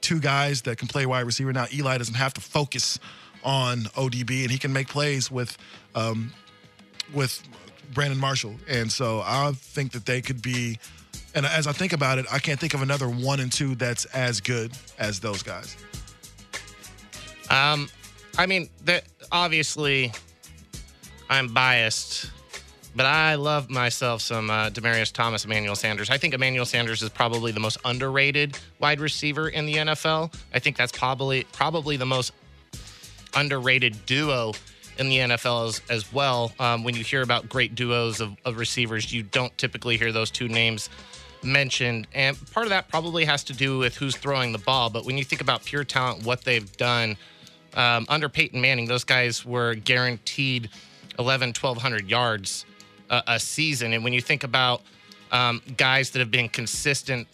[0.00, 1.52] two guys that can play wide receiver.
[1.52, 3.00] Now Eli doesn't have to focus
[3.42, 5.58] on ODB, and he can make plays with
[5.96, 6.32] um,
[7.12, 7.42] with
[7.92, 8.54] Brandon Marshall.
[8.68, 10.78] And so I think that they could be,
[11.34, 14.04] and as I think about it, I can't think of another one and two that's
[14.06, 15.76] as good as those guys.
[17.50, 17.88] Um,
[18.38, 18.68] I mean,
[19.30, 20.12] obviously,
[21.28, 22.30] I'm biased,
[22.96, 26.08] but I love myself some uh, Demaryius Thomas, Emmanuel Sanders.
[26.08, 30.34] I think Emmanuel Sanders is probably the most underrated wide receiver in the NFL.
[30.54, 32.32] I think that's probably probably the most
[33.34, 34.52] underrated duo
[35.02, 36.52] in the NFL as, as well.
[36.58, 40.30] Um, when you hear about great duos of, of receivers, you don't typically hear those
[40.30, 40.88] two names
[41.42, 42.06] mentioned.
[42.14, 44.90] And part of that probably has to do with who's throwing the ball.
[44.90, 47.16] But when you think about pure talent, what they've done
[47.74, 50.70] um, under Peyton Manning, those guys were guaranteed
[51.18, 52.64] 11, 1,200 yards
[53.10, 53.92] a, a season.
[53.92, 54.82] And when you think about
[55.30, 57.26] um, guys that have been consistent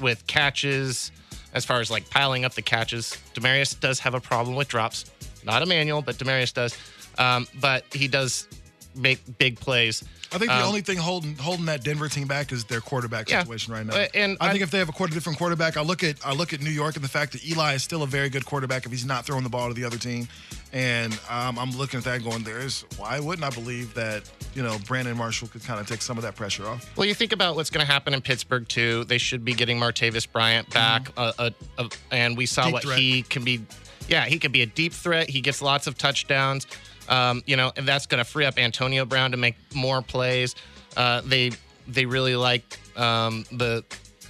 [0.00, 1.12] with catches,
[1.52, 5.10] as far as like piling up the catches, Demaryius does have a problem with drops.
[5.44, 6.76] Not Emmanuel, but Demaryius does.
[7.18, 8.48] Um, but he does
[8.94, 10.04] make big plays.
[10.32, 13.28] I think the um, only thing holding holding that Denver team back is their quarterback
[13.28, 13.96] yeah, situation right now.
[14.14, 16.32] And I, I think if they have a quarter different quarterback, I look at I
[16.32, 18.86] look at New York and the fact that Eli is still a very good quarterback
[18.86, 20.28] if he's not throwing the ball to the other team,
[20.72, 24.78] and um, I'm looking at that going, there's why wouldn't I believe that you know
[24.86, 26.96] Brandon Marshall could kind of take some of that pressure off?
[26.96, 29.04] Well, you think about what's going to happen in Pittsburgh too.
[29.04, 31.20] They should be getting Martavis Bryant back, mm-hmm.
[31.20, 32.98] uh, uh, uh, and we saw Deep what threat.
[32.98, 33.62] he can be.
[34.06, 35.28] Yeah, he could be a deep threat.
[35.28, 36.66] He gets lots of touchdowns.
[37.10, 40.54] Um, you know, and that's going to free up Antonio Brown to make more plays.
[40.96, 41.50] Uh, they
[41.86, 43.84] they really like um, the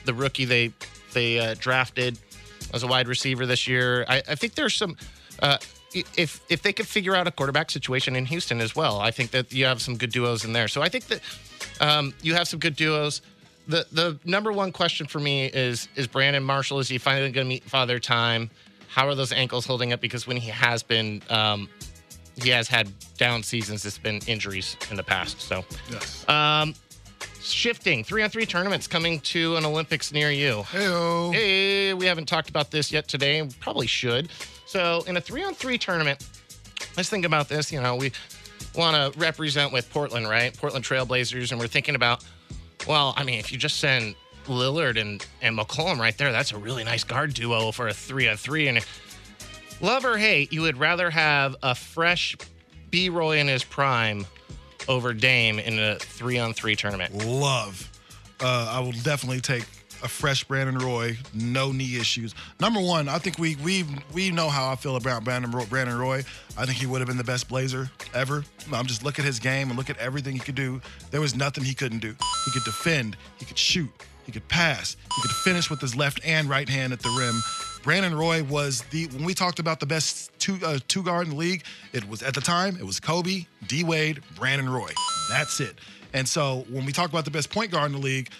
[0.06, 0.72] the rookie they
[1.12, 2.18] they uh, drafted
[2.72, 4.04] as a wide receiver this year.
[4.08, 4.96] I, I think there's some.
[5.40, 5.58] Uh,
[5.92, 9.32] if if they could figure out a quarterback situation in Houston as well, I think
[9.32, 10.68] that you have some good duos in there.
[10.68, 11.20] So I think that
[11.80, 13.22] um, you have some good duos.
[13.66, 17.46] The the number one question for me is is Brandon Marshall is he finally going
[17.46, 18.50] to meet Father Time?
[18.88, 20.00] How are those ankles holding up?
[20.00, 21.68] Because when he has been um,
[22.42, 23.84] he has had down seasons.
[23.84, 25.40] It's been injuries in the past.
[25.40, 26.28] So, yes.
[26.28, 26.74] Um,
[27.40, 30.62] shifting three on three tournaments coming to an Olympics near you.
[30.64, 33.48] Hey, hey, we haven't talked about this yet today.
[33.60, 34.30] Probably should.
[34.66, 36.26] So, in a three on three tournament,
[36.96, 37.72] let's think about this.
[37.72, 38.12] You know, we
[38.76, 40.56] want to represent with Portland, right?
[40.56, 42.24] Portland Trailblazers, and we're thinking about,
[42.86, 44.14] well, I mean, if you just send
[44.46, 48.28] Lillard and and McCollum right there, that's a really nice guard duo for a three
[48.28, 48.68] on three.
[48.68, 48.84] And
[49.80, 52.36] Love or hate, you would rather have a fresh
[52.90, 54.26] B Roy in his prime
[54.88, 57.14] over Dame in a three on three tournament?
[57.14, 57.88] Love.
[58.40, 59.64] Uh, I will definitely take
[60.02, 62.34] a fresh Brandon Roy, no knee issues.
[62.58, 65.98] Number one, I think we we we know how I feel about Brandon Roy, Brandon
[65.98, 66.24] Roy.
[66.56, 68.44] I think he would have been the best Blazer ever.
[68.72, 70.80] I'm just look at his game and look at everything he could do.
[71.10, 72.14] There was nothing he couldn't do.
[72.44, 73.90] He could defend, he could shoot,
[74.24, 77.40] he could pass, he could finish with his left and right hand at the rim.
[77.82, 81.30] Brandon Roy was the when we talked about the best two uh, two guard in
[81.30, 81.64] the league.
[81.92, 84.90] It was at the time it was Kobe, D Wade, Brandon Roy.
[85.30, 85.76] That's it.
[86.12, 88.30] And so when we talk about the best point guard in the league,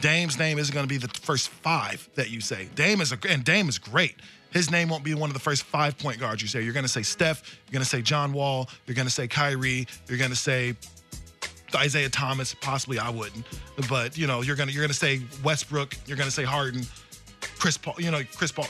[0.00, 2.68] Dame's name isn't going to be the first five that you say.
[2.74, 4.16] Dame is a and Dame is great.
[4.50, 6.62] His name won't be one of the first five point guards you say.
[6.62, 7.60] You're going to say Steph.
[7.66, 8.68] You're going to say John Wall.
[8.86, 9.86] You're going to say Kyrie.
[10.08, 10.74] You're going to say
[11.74, 12.54] Isaiah Thomas.
[12.54, 13.44] Possibly I wouldn't,
[13.88, 15.96] but you know you're gonna you're gonna say Westbrook.
[16.06, 16.82] You're gonna say Harden.
[17.60, 18.66] Chris Paul, you know, Chris Paul,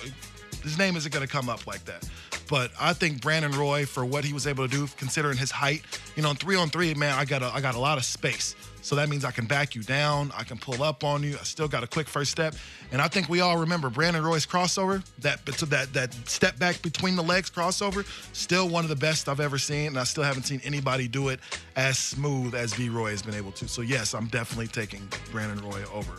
[0.62, 2.06] his name isn't going to come up like that.
[2.50, 5.82] But I think Brandon Roy, for what he was able to do, considering his height,
[6.16, 8.56] you know, three on three, man, I got a, I got a lot of space.
[8.82, 11.36] So that means I can back you down, I can pull up on you.
[11.38, 12.54] I still got a quick first step,
[12.90, 17.14] and I think we all remember Brandon Roy's crossover, that that that step back between
[17.14, 20.44] the legs crossover, still one of the best I've ever seen, and I still haven't
[20.44, 21.40] seen anybody do it
[21.76, 23.68] as smooth as B Roy has been able to.
[23.68, 26.14] So yes, I'm definitely taking Brandon Roy over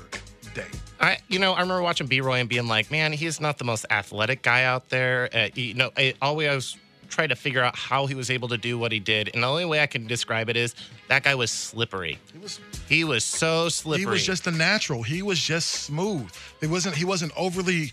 [0.53, 0.67] day.
[0.99, 3.63] I, you know, I remember watching B Roy and being like, man, he's not the
[3.63, 5.29] most athletic guy out there.
[5.33, 6.77] Uh, you know, I always
[7.09, 9.47] try to figure out how he was able to do what he did, and the
[9.47, 10.73] only way I can describe it is
[11.09, 12.17] that guy was slippery.
[12.31, 14.01] He was he was so slippery.
[14.01, 15.03] He was just a natural.
[15.03, 16.31] He was just smooth.
[16.61, 16.95] It wasn't.
[16.95, 17.91] He wasn't overly.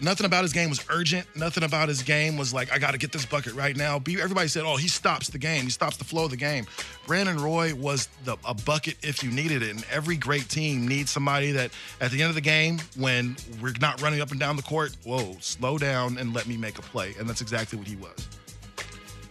[0.00, 1.26] Nothing about his game was urgent.
[1.34, 3.96] Nothing about his game was like, I got to get this bucket right now.
[3.96, 5.64] Everybody said, oh, he stops the game.
[5.64, 6.66] He stops the flow of the game.
[7.06, 9.70] Brandon Roy was the, a bucket if you needed it.
[9.70, 13.72] And every great team needs somebody that at the end of the game, when we're
[13.80, 16.82] not running up and down the court, whoa, slow down and let me make a
[16.82, 17.14] play.
[17.18, 18.28] And that's exactly what he was.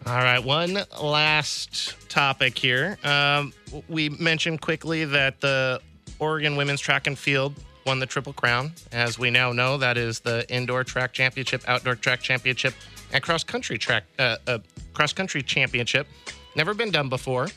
[0.07, 2.97] All right, one last topic here.
[3.03, 3.53] Um,
[3.87, 5.81] we mentioned quickly that the
[6.19, 8.71] Oregon women's track and field won the Triple Crown.
[8.91, 12.73] As we now know, that is the indoor track championship, outdoor track championship,
[13.13, 14.59] and cross country track uh, uh,
[14.93, 16.07] cross country championship.
[16.55, 17.47] Never been done before.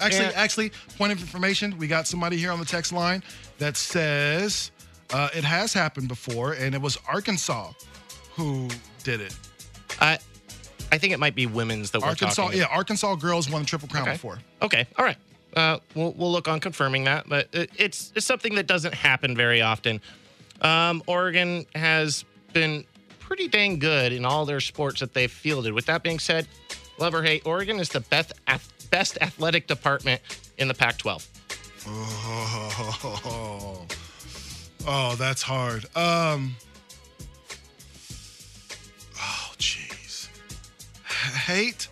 [0.00, 3.22] Actually, and- actually, point of information: we got somebody here on the text line
[3.58, 4.70] that says
[5.12, 7.72] uh, it has happened before, and it was Arkansas
[8.34, 8.68] who
[9.02, 9.36] did it.
[10.00, 10.18] I,
[10.92, 12.60] I think it might be women's that we're Arkansas, talking.
[12.60, 14.12] yeah, Arkansas girls won the Triple Crown Okay.
[14.12, 14.38] before.
[14.62, 15.16] Okay, all right.
[15.58, 19.36] Uh, we'll we'll look on confirming that, but it, it's it's something that doesn't happen
[19.36, 20.00] very often.
[20.60, 22.84] Um, Oregon has been
[23.18, 25.72] pretty dang good in all their sports that they've fielded.
[25.72, 26.46] With that being said,
[26.98, 28.32] love or hate, Oregon is the best
[28.90, 30.22] best athletic department
[30.58, 31.26] in the Pac-12.
[31.88, 33.86] Oh,
[34.86, 35.84] oh, that's hard.
[35.96, 36.54] Um,
[39.16, 40.28] oh, jeez.
[41.04, 41.88] Hate,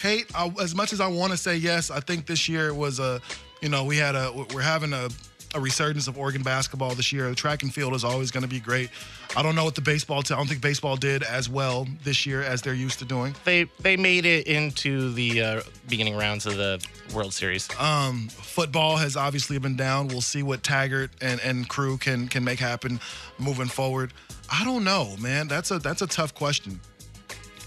[0.00, 0.26] hate.
[0.34, 3.20] I, as much as I want to say yes, I think this year was a,
[3.60, 5.08] you know, we had a, we're having a,
[5.54, 7.28] a resurgence of Oregon basketball this year.
[7.28, 8.90] The track and field is always going to be great.
[9.36, 10.22] I don't know what the baseball.
[10.22, 13.34] T- I don't think baseball did as well this year as they're used to doing.
[13.44, 16.84] They they made it into the uh, beginning rounds of the
[17.14, 17.68] World Series.
[17.78, 20.08] Um, football has obviously been down.
[20.08, 23.00] We'll see what Taggart and, and crew can can make happen
[23.38, 24.12] moving forward.
[24.50, 25.48] I don't know, man.
[25.48, 26.80] That's a that's a tough question.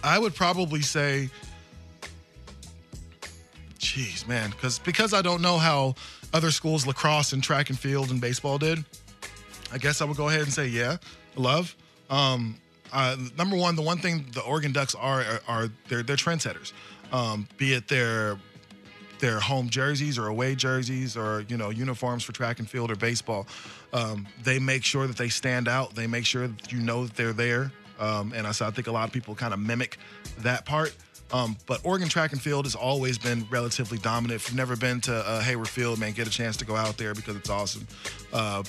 [0.03, 1.29] I would probably say,
[3.81, 5.95] geez, man, because because I don't know how
[6.33, 8.85] other schools lacrosse and track and field and baseball did.
[9.73, 10.97] I guess I would go ahead and say yeah,
[11.35, 11.75] love.
[12.09, 12.55] Um,
[12.93, 16.71] uh, number one, the one thing the Oregon Ducks are are, are they're they're trendsetters.
[17.11, 18.37] Um, be it their
[19.19, 22.95] their home jerseys or away jerseys or you know uniforms for track and field or
[22.95, 23.47] baseball.
[23.93, 25.95] Um, they make sure that they stand out.
[25.95, 27.71] They make sure that you know that they're there.
[27.99, 29.97] Um, and I, so I think a lot of people kind of mimic
[30.39, 30.95] that part.
[31.33, 34.41] Um, but Oregon track and field has always been relatively dominant.
[34.41, 36.97] If you've never been to uh, Hayward Field, man, get a chance to go out
[36.97, 37.87] there because it's awesome.
[38.33, 38.63] Uh,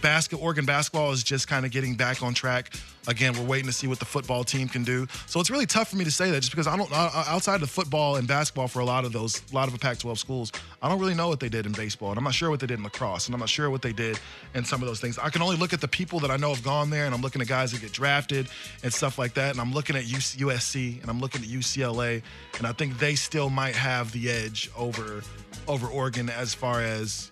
[0.00, 2.74] basket Oregon basketball is just kind of getting back on track.
[3.06, 5.06] Again, we're waiting to see what the football team can do.
[5.26, 7.70] So it's really tough for me to say that just because I don't outside of
[7.70, 10.88] football and basketball for a lot of those a lot of the Pac-12 schools, I
[10.88, 12.78] don't really know what they did in baseball, and I'm not sure what they did
[12.78, 14.18] in lacrosse, and I'm not sure what they did
[14.54, 15.18] in some of those things.
[15.18, 17.22] I can only look at the people that I know have gone there, and I'm
[17.22, 18.48] looking at guys that get drafted
[18.82, 22.22] and stuff like that, and I'm looking at USC and I'm looking at UCLA,
[22.58, 25.22] and I think they still might have the edge over
[25.68, 27.30] over Oregon as far as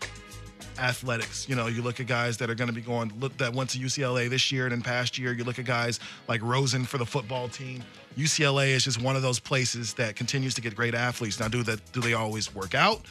[0.78, 1.48] athletics.
[1.48, 3.70] You know, you look at guys that are going to be going look that went
[3.70, 5.32] to UCLA this year and in past year.
[5.32, 7.82] You look at guys like Rosen for the football team.
[8.16, 11.38] UCLA is just one of those places that continues to get great athletes.
[11.38, 11.80] Now, do that?
[11.92, 13.02] Do they always work out?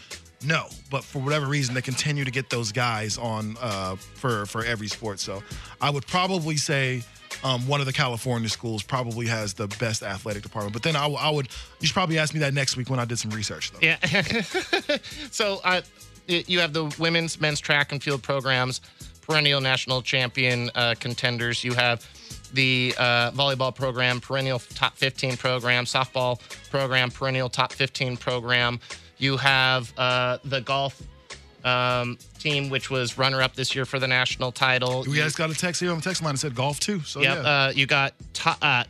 [0.46, 4.64] No, but for whatever reason, they continue to get those guys on uh, for for
[4.64, 5.20] every sport.
[5.20, 5.42] So,
[5.82, 7.04] I would probably say
[7.44, 10.74] um, one of the California schools probably has the best athletic department.
[10.74, 11.48] But then I, w- I would
[11.80, 13.80] you should probably ask me that next week when I did some research, though.
[13.82, 13.98] Yeah.
[15.32, 15.82] so uh,
[16.28, 18.82] you have the women's, men's track and field programs,
[19.22, 21.64] perennial national champion uh, contenders.
[21.64, 22.06] You have
[22.54, 28.80] the uh, volleyball program, perennial top 15 program, softball program, perennial top 15 program.
[29.18, 31.02] You have uh, the golf
[31.64, 35.04] um, team, which was runner up this year for the national title.
[35.10, 37.02] We guys got a text here on the text line that said golf too.
[37.02, 37.36] So Yep.
[37.38, 37.42] yeah.
[37.50, 38.84] Uh, you got to, uh,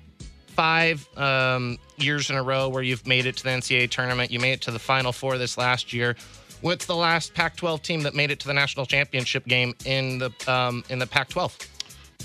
[0.50, 4.32] five um, years in a row where you've made it to the NCAA tournament.
[4.32, 6.16] You made it to the Final Four this last year.
[6.62, 10.32] What's the last Pac-12 team that made it to the national championship game in the
[10.48, 11.68] um, in the Pac-12?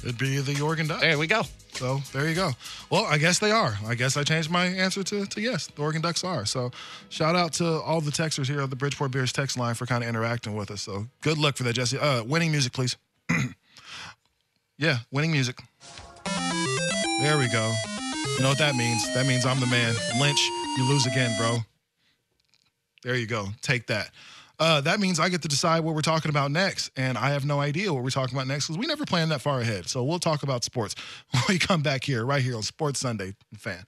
[0.03, 1.03] It'd be the Oregon Ducks.
[1.03, 1.43] There we go.
[1.75, 2.51] So there you go.
[2.91, 3.77] Well, I guess they are.
[3.87, 5.69] I guess I changed my answer to, to yes.
[5.69, 6.45] The Oregon Ducks are.
[6.45, 6.71] So
[7.09, 10.03] shout out to all the texters here on the Bridgeport Beers text line for kind
[10.03, 10.83] of interacting with us.
[10.83, 11.99] So good luck for that, Jesse.
[11.99, 12.97] Uh, winning music, please.
[14.79, 15.59] yeah, winning music.
[17.21, 17.73] There we go.
[18.37, 19.15] You know what that means?
[19.15, 19.95] That means I'm the man.
[20.19, 20.41] Lynch,
[20.77, 21.59] you lose again, bro.
[23.03, 23.49] There you go.
[23.61, 24.11] Take that.
[24.59, 26.91] Uh, that means I get to decide what we're talking about next.
[26.97, 29.41] And I have no idea what we're talking about next because we never plan that
[29.41, 29.89] far ahead.
[29.89, 30.95] So we'll talk about sports
[31.33, 33.85] when we come back here, right here on Sports Sunday Fan.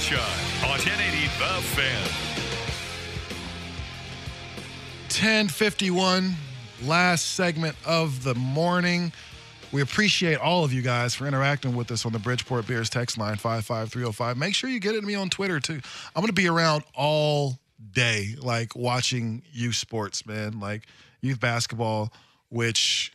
[0.00, 2.02] On 1080 The Fan.
[5.10, 6.34] 1051,
[6.84, 9.12] last segment of the morning.
[9.72, 13.18] We appreciate all of you guys for interacting with us on the Bridgeport Beers text
[13.18, 14.38] line 55305.
[14.38, 15.82] Make sure you get it to me on Twitter too.
[16.16, 17.58] I'm going to be around all
[17.92, 20.86] day, like watching youth sports, man, like
[21.20, 22.10] youth basketball,
[22.48, 23.12] which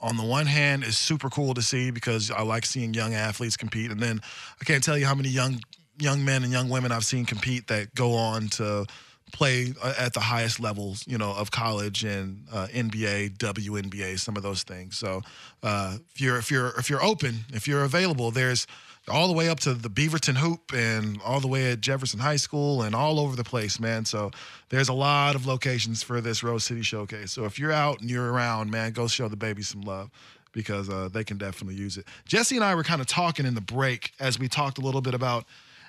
[0.00, 3.58] on the one hand is super cool to see because I like seeing young athletes
[3.58, 3.90] compete.
[3.90, 4.22] And then
[4.58, 5.60] I can't tell you how many young
[5.98, 8.86] young men and young women I've seen compete that go on to
[9.32, 14.36] play uh, at the highest levels, you know, of college and uh, NBA, WNBA, some
[14.36, 14.96] of those things.
[14.96, 15.22] So
[15.62, 18.66] uh, if you're if you're if you're open, if you're available, there's
[19.08, 22.36] all the way up to the Beaverton Hoop and all the way at Jefferson High
[22.36, 24.04] School and all over the place, man.
[24.04, 24.32] So
[24.68, 27.30] there's a lot of locations for this Rose City Showcase.
[27.30, 30.10] So if you're out and you're around, man, go show the baby some love
[30.50, 32.06] because uh, they can definitely use it.
[32.24, 35.02] Jesse and I were kind of talking in the break as we talked a little
[35.02, 35.44] bit about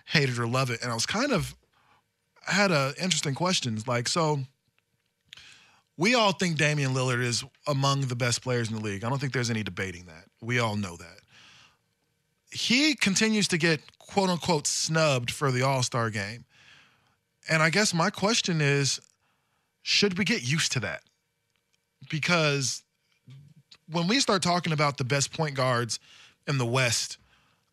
[0.08, 1.56] hate it or love it, and I was kind of
[2.46, 4.40] had a interesting questions like so.
[5.98, 9.04] We all think Damian Lillard is among the best players in the league.
[9.04, 10.26] I don't think there's any debating that.
[10.42, 11.18] We all know that
[12.52, 16.46] he continues to get quote unquote snubbed for the All Star game.
[17.50, 19.00] And I guess my question is
[19.84, 21.02] should we get used to that?
[22.10, 22.84] Because
[23.90, 26.00] when we start talking about the best point guards
[26.46, 27.18] in the West,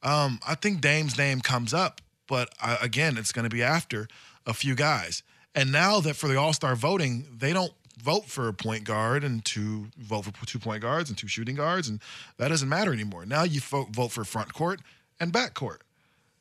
[0.02, 2.00] um, I think Dame's name comes up.
[2.26, 4.08] But I, again, it's going to be after
[4.46, 5.22] a few guys.
[5.54, 7.72] And now that for the All Star voting, they don't
[8.02, 11.54] vote for a point guard and two vote for two point guards and two shooting
[11.54, 12.00] guards, and
[12.38, 13.24] that doesn't matter anymore.
[13.24, 14.80] Now you vote, vote for front court
[15.20, 15.82] and back court.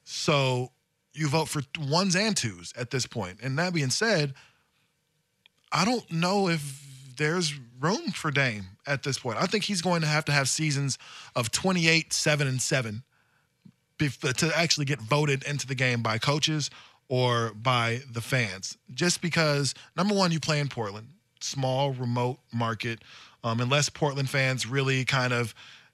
[0.04, 0.72] So
[1.14, 3.40] you vote for ones and twos at this point.
[3.42, 4.34] And that being said,
[5.72, 6.84] I don't know if
[7.18, 9.38] there's room for Dame at this point.
[9.40, 10.98] I think he's going to have to have seasons
[11.36, 13.04] of 28, 7, and 7
[14.10, 16.70] to actually get voted into the game by coaches
[17.10, 18.78] or by the fans.
[18.94, 21.08] Just because, number one, you play in Portland
[21.44, 23.04] small, remote market.
[23.44, 25.54] Um, unless Portland fans really kind of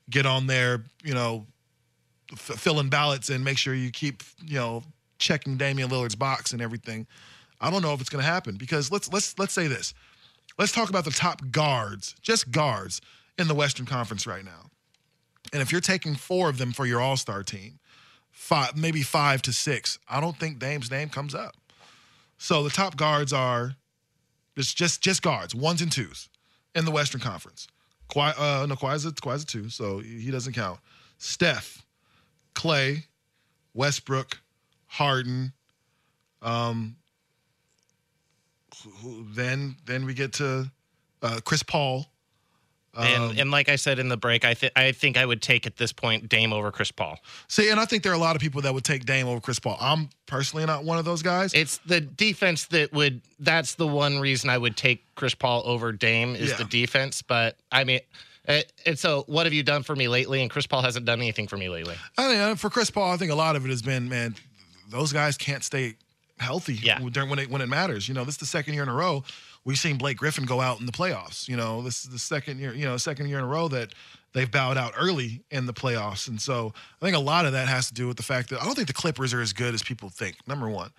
[0.10, 1.48] get on there, you know,
[2.32, 4.84] f- filling ballots and make sure you keep, you know,
[5.18, 7.08] checking Damian Lillard's box and everything.
[7.60, 9.94] I don't know if it's going to happen because let's let's let's say this.
[10.58, 13.02] Let's talk about the top guards, just guards
[13.38, 14.70] in the Western Conference right now.
[15.54, 17.79] And if you're taking four of them for your All-Star team,
[18.40, 21.56] five maybe five to six, I don't think Dame's name comes up.
[22.38, 23.76] So the top guards are
[24.58, 26.30] just just just guards, ones and twos
[26.74, 27.68] in the Western Conference.
[28.10, 30.80] Kawhi, uh, no, Kawhi's a, Kawhi's a two, so he doesn't count.
[31.18, 31.86] Steph,
[32.56, 33.04] Klay,
[33.74, 34.40] Westbrook,
[34.88, 35.52] Harden.
[36.42, 36.96] Um,
[39.02, 40.72] who, then then we get to
[41.22, 42.06] uh, Chris Paul.
[42.98, 45.42] And, Um, and like I said in the break, I think I think I would
[45.42, 47.20] take at this point Dame over Chris Paul.
[47.48, 49.40] See, and I think there are a lot of people that would take Dame over
[49.40, 49.78] Chris Paul.
[49.80, 51.54] I'm personally not one of those guys.
[51.54, 53.22] It's the defense that would.
[53.40, 56.58] That's the one reason I would take Chris Paul over Dame is Yeah.
[56.58, 57.22] the defense.
[57.22, 58.00] But I mean,
[58.46, 60.42] it, and so what have you done for me lately?
[60.42, 61.96] And Chris Paul hasn't done anything for me lately.
[62.18, 64.36] I mean, uh, for Chris Paul, I think a lot of it has been, man,
[64.90, 65.96] those guys can't stay
[66.40, 67.00] healthy Yeah.
[67.12, 68.08] during when it when it matters.
[68.08, 69.24] You know, this is the second year in a row
[69.70, 71.48] we've seen Blake Griffin go out in the playoffs.
[71.48, 73.94] You know, this is the second year, you know, second year in a row that
[74.34, 76.28] they've bowed out early in the playoffs.
[76.28, 78.60] And so I think a lot of that has to do with the fact that
[78.62, 80.36] I don't think the Clippers are as good as people think.
[80.48, 80.90] Number one.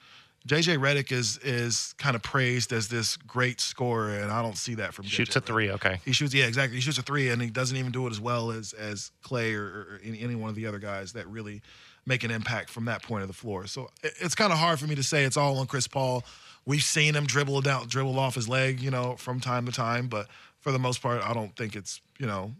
[0.48, 4.74] JJ Redick is is kind of praised as this great scorer, and I don't see
[4.76, 5.70] that from Shoots JJ a three.
[5.72, 6.00] Okay.
[6.04, 6.76] he shoots, yeah, exactly.
[6.76, 9.54] He shoots a three, and he doesn't even do it as well as as Klay
[9.54, 11.60] or, or any, any one of the other guys that really
[12.06, 13.66] make an impact from that point of the floor.
[13.66, 16.24] So it- it's kind of hard for me to say it's all on Chris Paul.
[16.70, 20.28] We've seen him dribble dribble off his leg, you know, from time to time, but
[20.60, 22.52] for the most part, I don't think it's you know,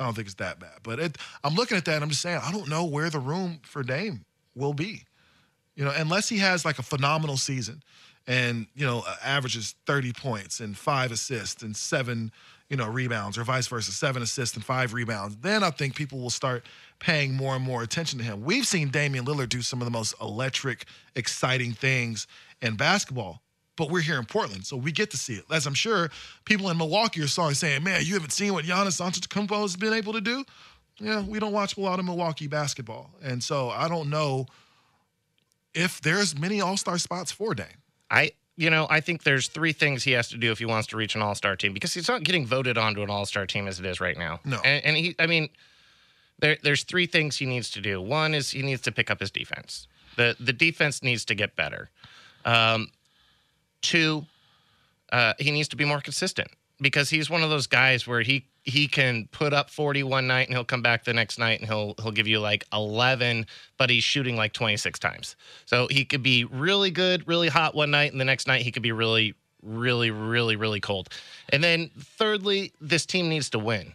[0.00, 0.78] I don't think it's that bad.
[0.82, 3.20] But it, I'm looking at that, and I'm just saying I don't know where the
[3.20, 4.24] room for Dame
[4.56, 5.04] will be
[5.76, 7.82] you know, unless he has like a phenomenal season
[8.26, 12.32] and, you know, averages 30 points and five assists and seven,
[12.68, 16.20] you know, rebounds or vice versa, seven assists and five rebounds, then I think people
[16.20, 16.64] will start
[17.00, 18.42] paying more and more attention to him.
[18.42, 20.86] We've seen Damian Lillard do some of the most electric,
[21.16, 22.26] exciting things
[22.62, 23.42] in basketball.
[23.76, 25.44] But we're here in Portland, so we get to see it.
[25.50, 26.10] As I'm sure
[26.44, 29.92] people in Milwaukee are sorry saying, man, you haven't seen what Giannis Antetokounmpo has been
[29.92, 30.44] able to do?
[31.00, 33.10] Yeah, we don't watch a lot of Milwaukee basketball.
[33.20, 34.46] And so I don't know
[35.74, 37.66] if there's many all-star spots for Dame.
[38.10, 40.86] I you know I think there's three things he has to do if he wants
[40.88, 43.44] to reach an All Star team because he's not getting voted onto an All Star
[43.46, 44.38] team as it is right now.
[44.44, 44.60] No.
[44.64, 45.48] and, and he I mean
[46.38, 48.00] there there's three things he needs to do.
[48.00, 49.88] One is he needs to pick up his defense.
[50.16, 51.90] the The defense needs to get better.
[52.44, 52.88] Um,
[53.84, 54.26] two,
[55.12, 56.48] uh, he needs to be more consistent
[56.80, 60.48] because he's one of those guys where he he can put up 40 one night
[60.48, 63.90] and he'll come back the next night and he'll he'll give you like 11 but
[63.90, 65.36] he's shooting like 26 times.
[65.66, 68.72] So he could be really good really hot one night and the next night he
[68.72, 71.10] could be really really really really cold.
[71.50, 73.94] And then thirdly this team needs to win.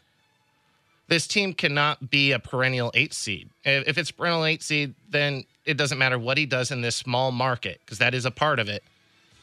[1.07, 3.49] This team cannot be a perennial eight seed.
[3.65, 7.31] If it's perennial eight seed then it doesn't matter what he does in this small
[7.31, 8.83] market because that is a part of it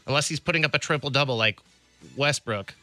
[0.07, 1.59] unless he's putting up a triple double like
[2.16, 2.74] westbrook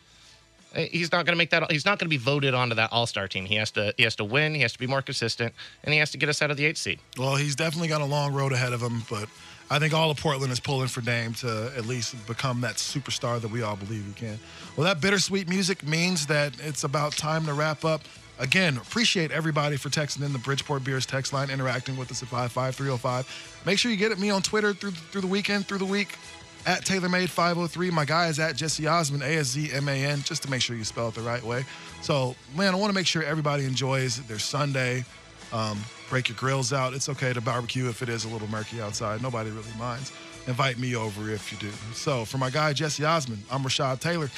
[0.76, 1.72] uh, he's not going to make that.
[1.72, 3.46] He's not going to be voted onto that All Star team.
[3.46, 3.94] He has to.
[3.98, 4.56] He has to win.
[4.56, 5.54] He has to be more consistent,
[5.84, 7.00] and he has to get us out of the eighth seed.
[7.18, 9.30] Well, he's definitely got a long road ahead of him, but
[9.70, 13.40] I think all of Portland is pulling for Dame to at least become that superstar
[13.40, 14.40] that we all believe he can.
[14.76, 18.02] Well, that bittersweet music means that it's about time to wrap up.
[18.40, 22.30] Again, appreciate everybody for texting in the Bridgeport Beers text line, interacting with us at
[22.30, 23.62] 55305.
[23.66, 26.18] Make sure you get at me on Twitter through through the weekend, through the week
[26.66, 27.92] at TaylorMade503.
[27.92, 30.62] My guy is at Jesse Aszman, A S Z M A N, just to make
[30.62, 31.66] sure you spell it the right way.
[32.02, 35.06] So, man, I want to make sure everybody enjoys their Sunday.
[35.52, 36.94] Um, break your grills out.
[36.94, 39.22] It's okay to barbecue if it is a little murky outside.
[39.22, 40.12] Nobody really minds.
[40.48, 41.72] Invite me over if you do.
[41.94, 44.30] So, for my guy, Jesse Aszman, I'm Rashad Taylor.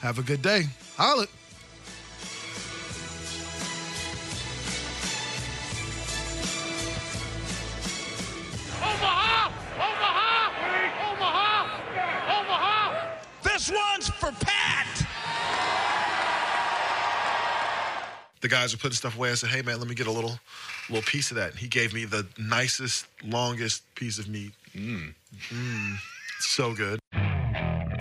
[0.00, 0.64] Have a good day.
[0.96, 1.26] Holla.
[13.62, 15.06] This one's for Pat.
[18.40, 19.30] The guys were putting stuff away.
[19.30, 20.40] I said, "Hey man, let me get a little,
[20.88, 24.50] little piece of that." And He gave me the nicest, longest piece of meat.
[24.74, 25.14] Mmm,
[25.48, 25.96] mmm,
[26.40, 26.98] so good.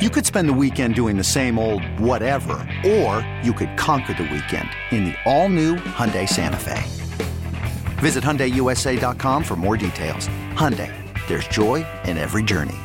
[0.02, 4.24] You could spend the weekend doing the same old whatever, or you could conquer the
[4.24, 6.82] weekend in the all-new Hyundai Santa Fe.
[8.00, 10.28] Visit HyundaiUSA.com for more details.
[10.56, 10.92] Hyundai,
[11.28, 12.80] there's joy in every journey.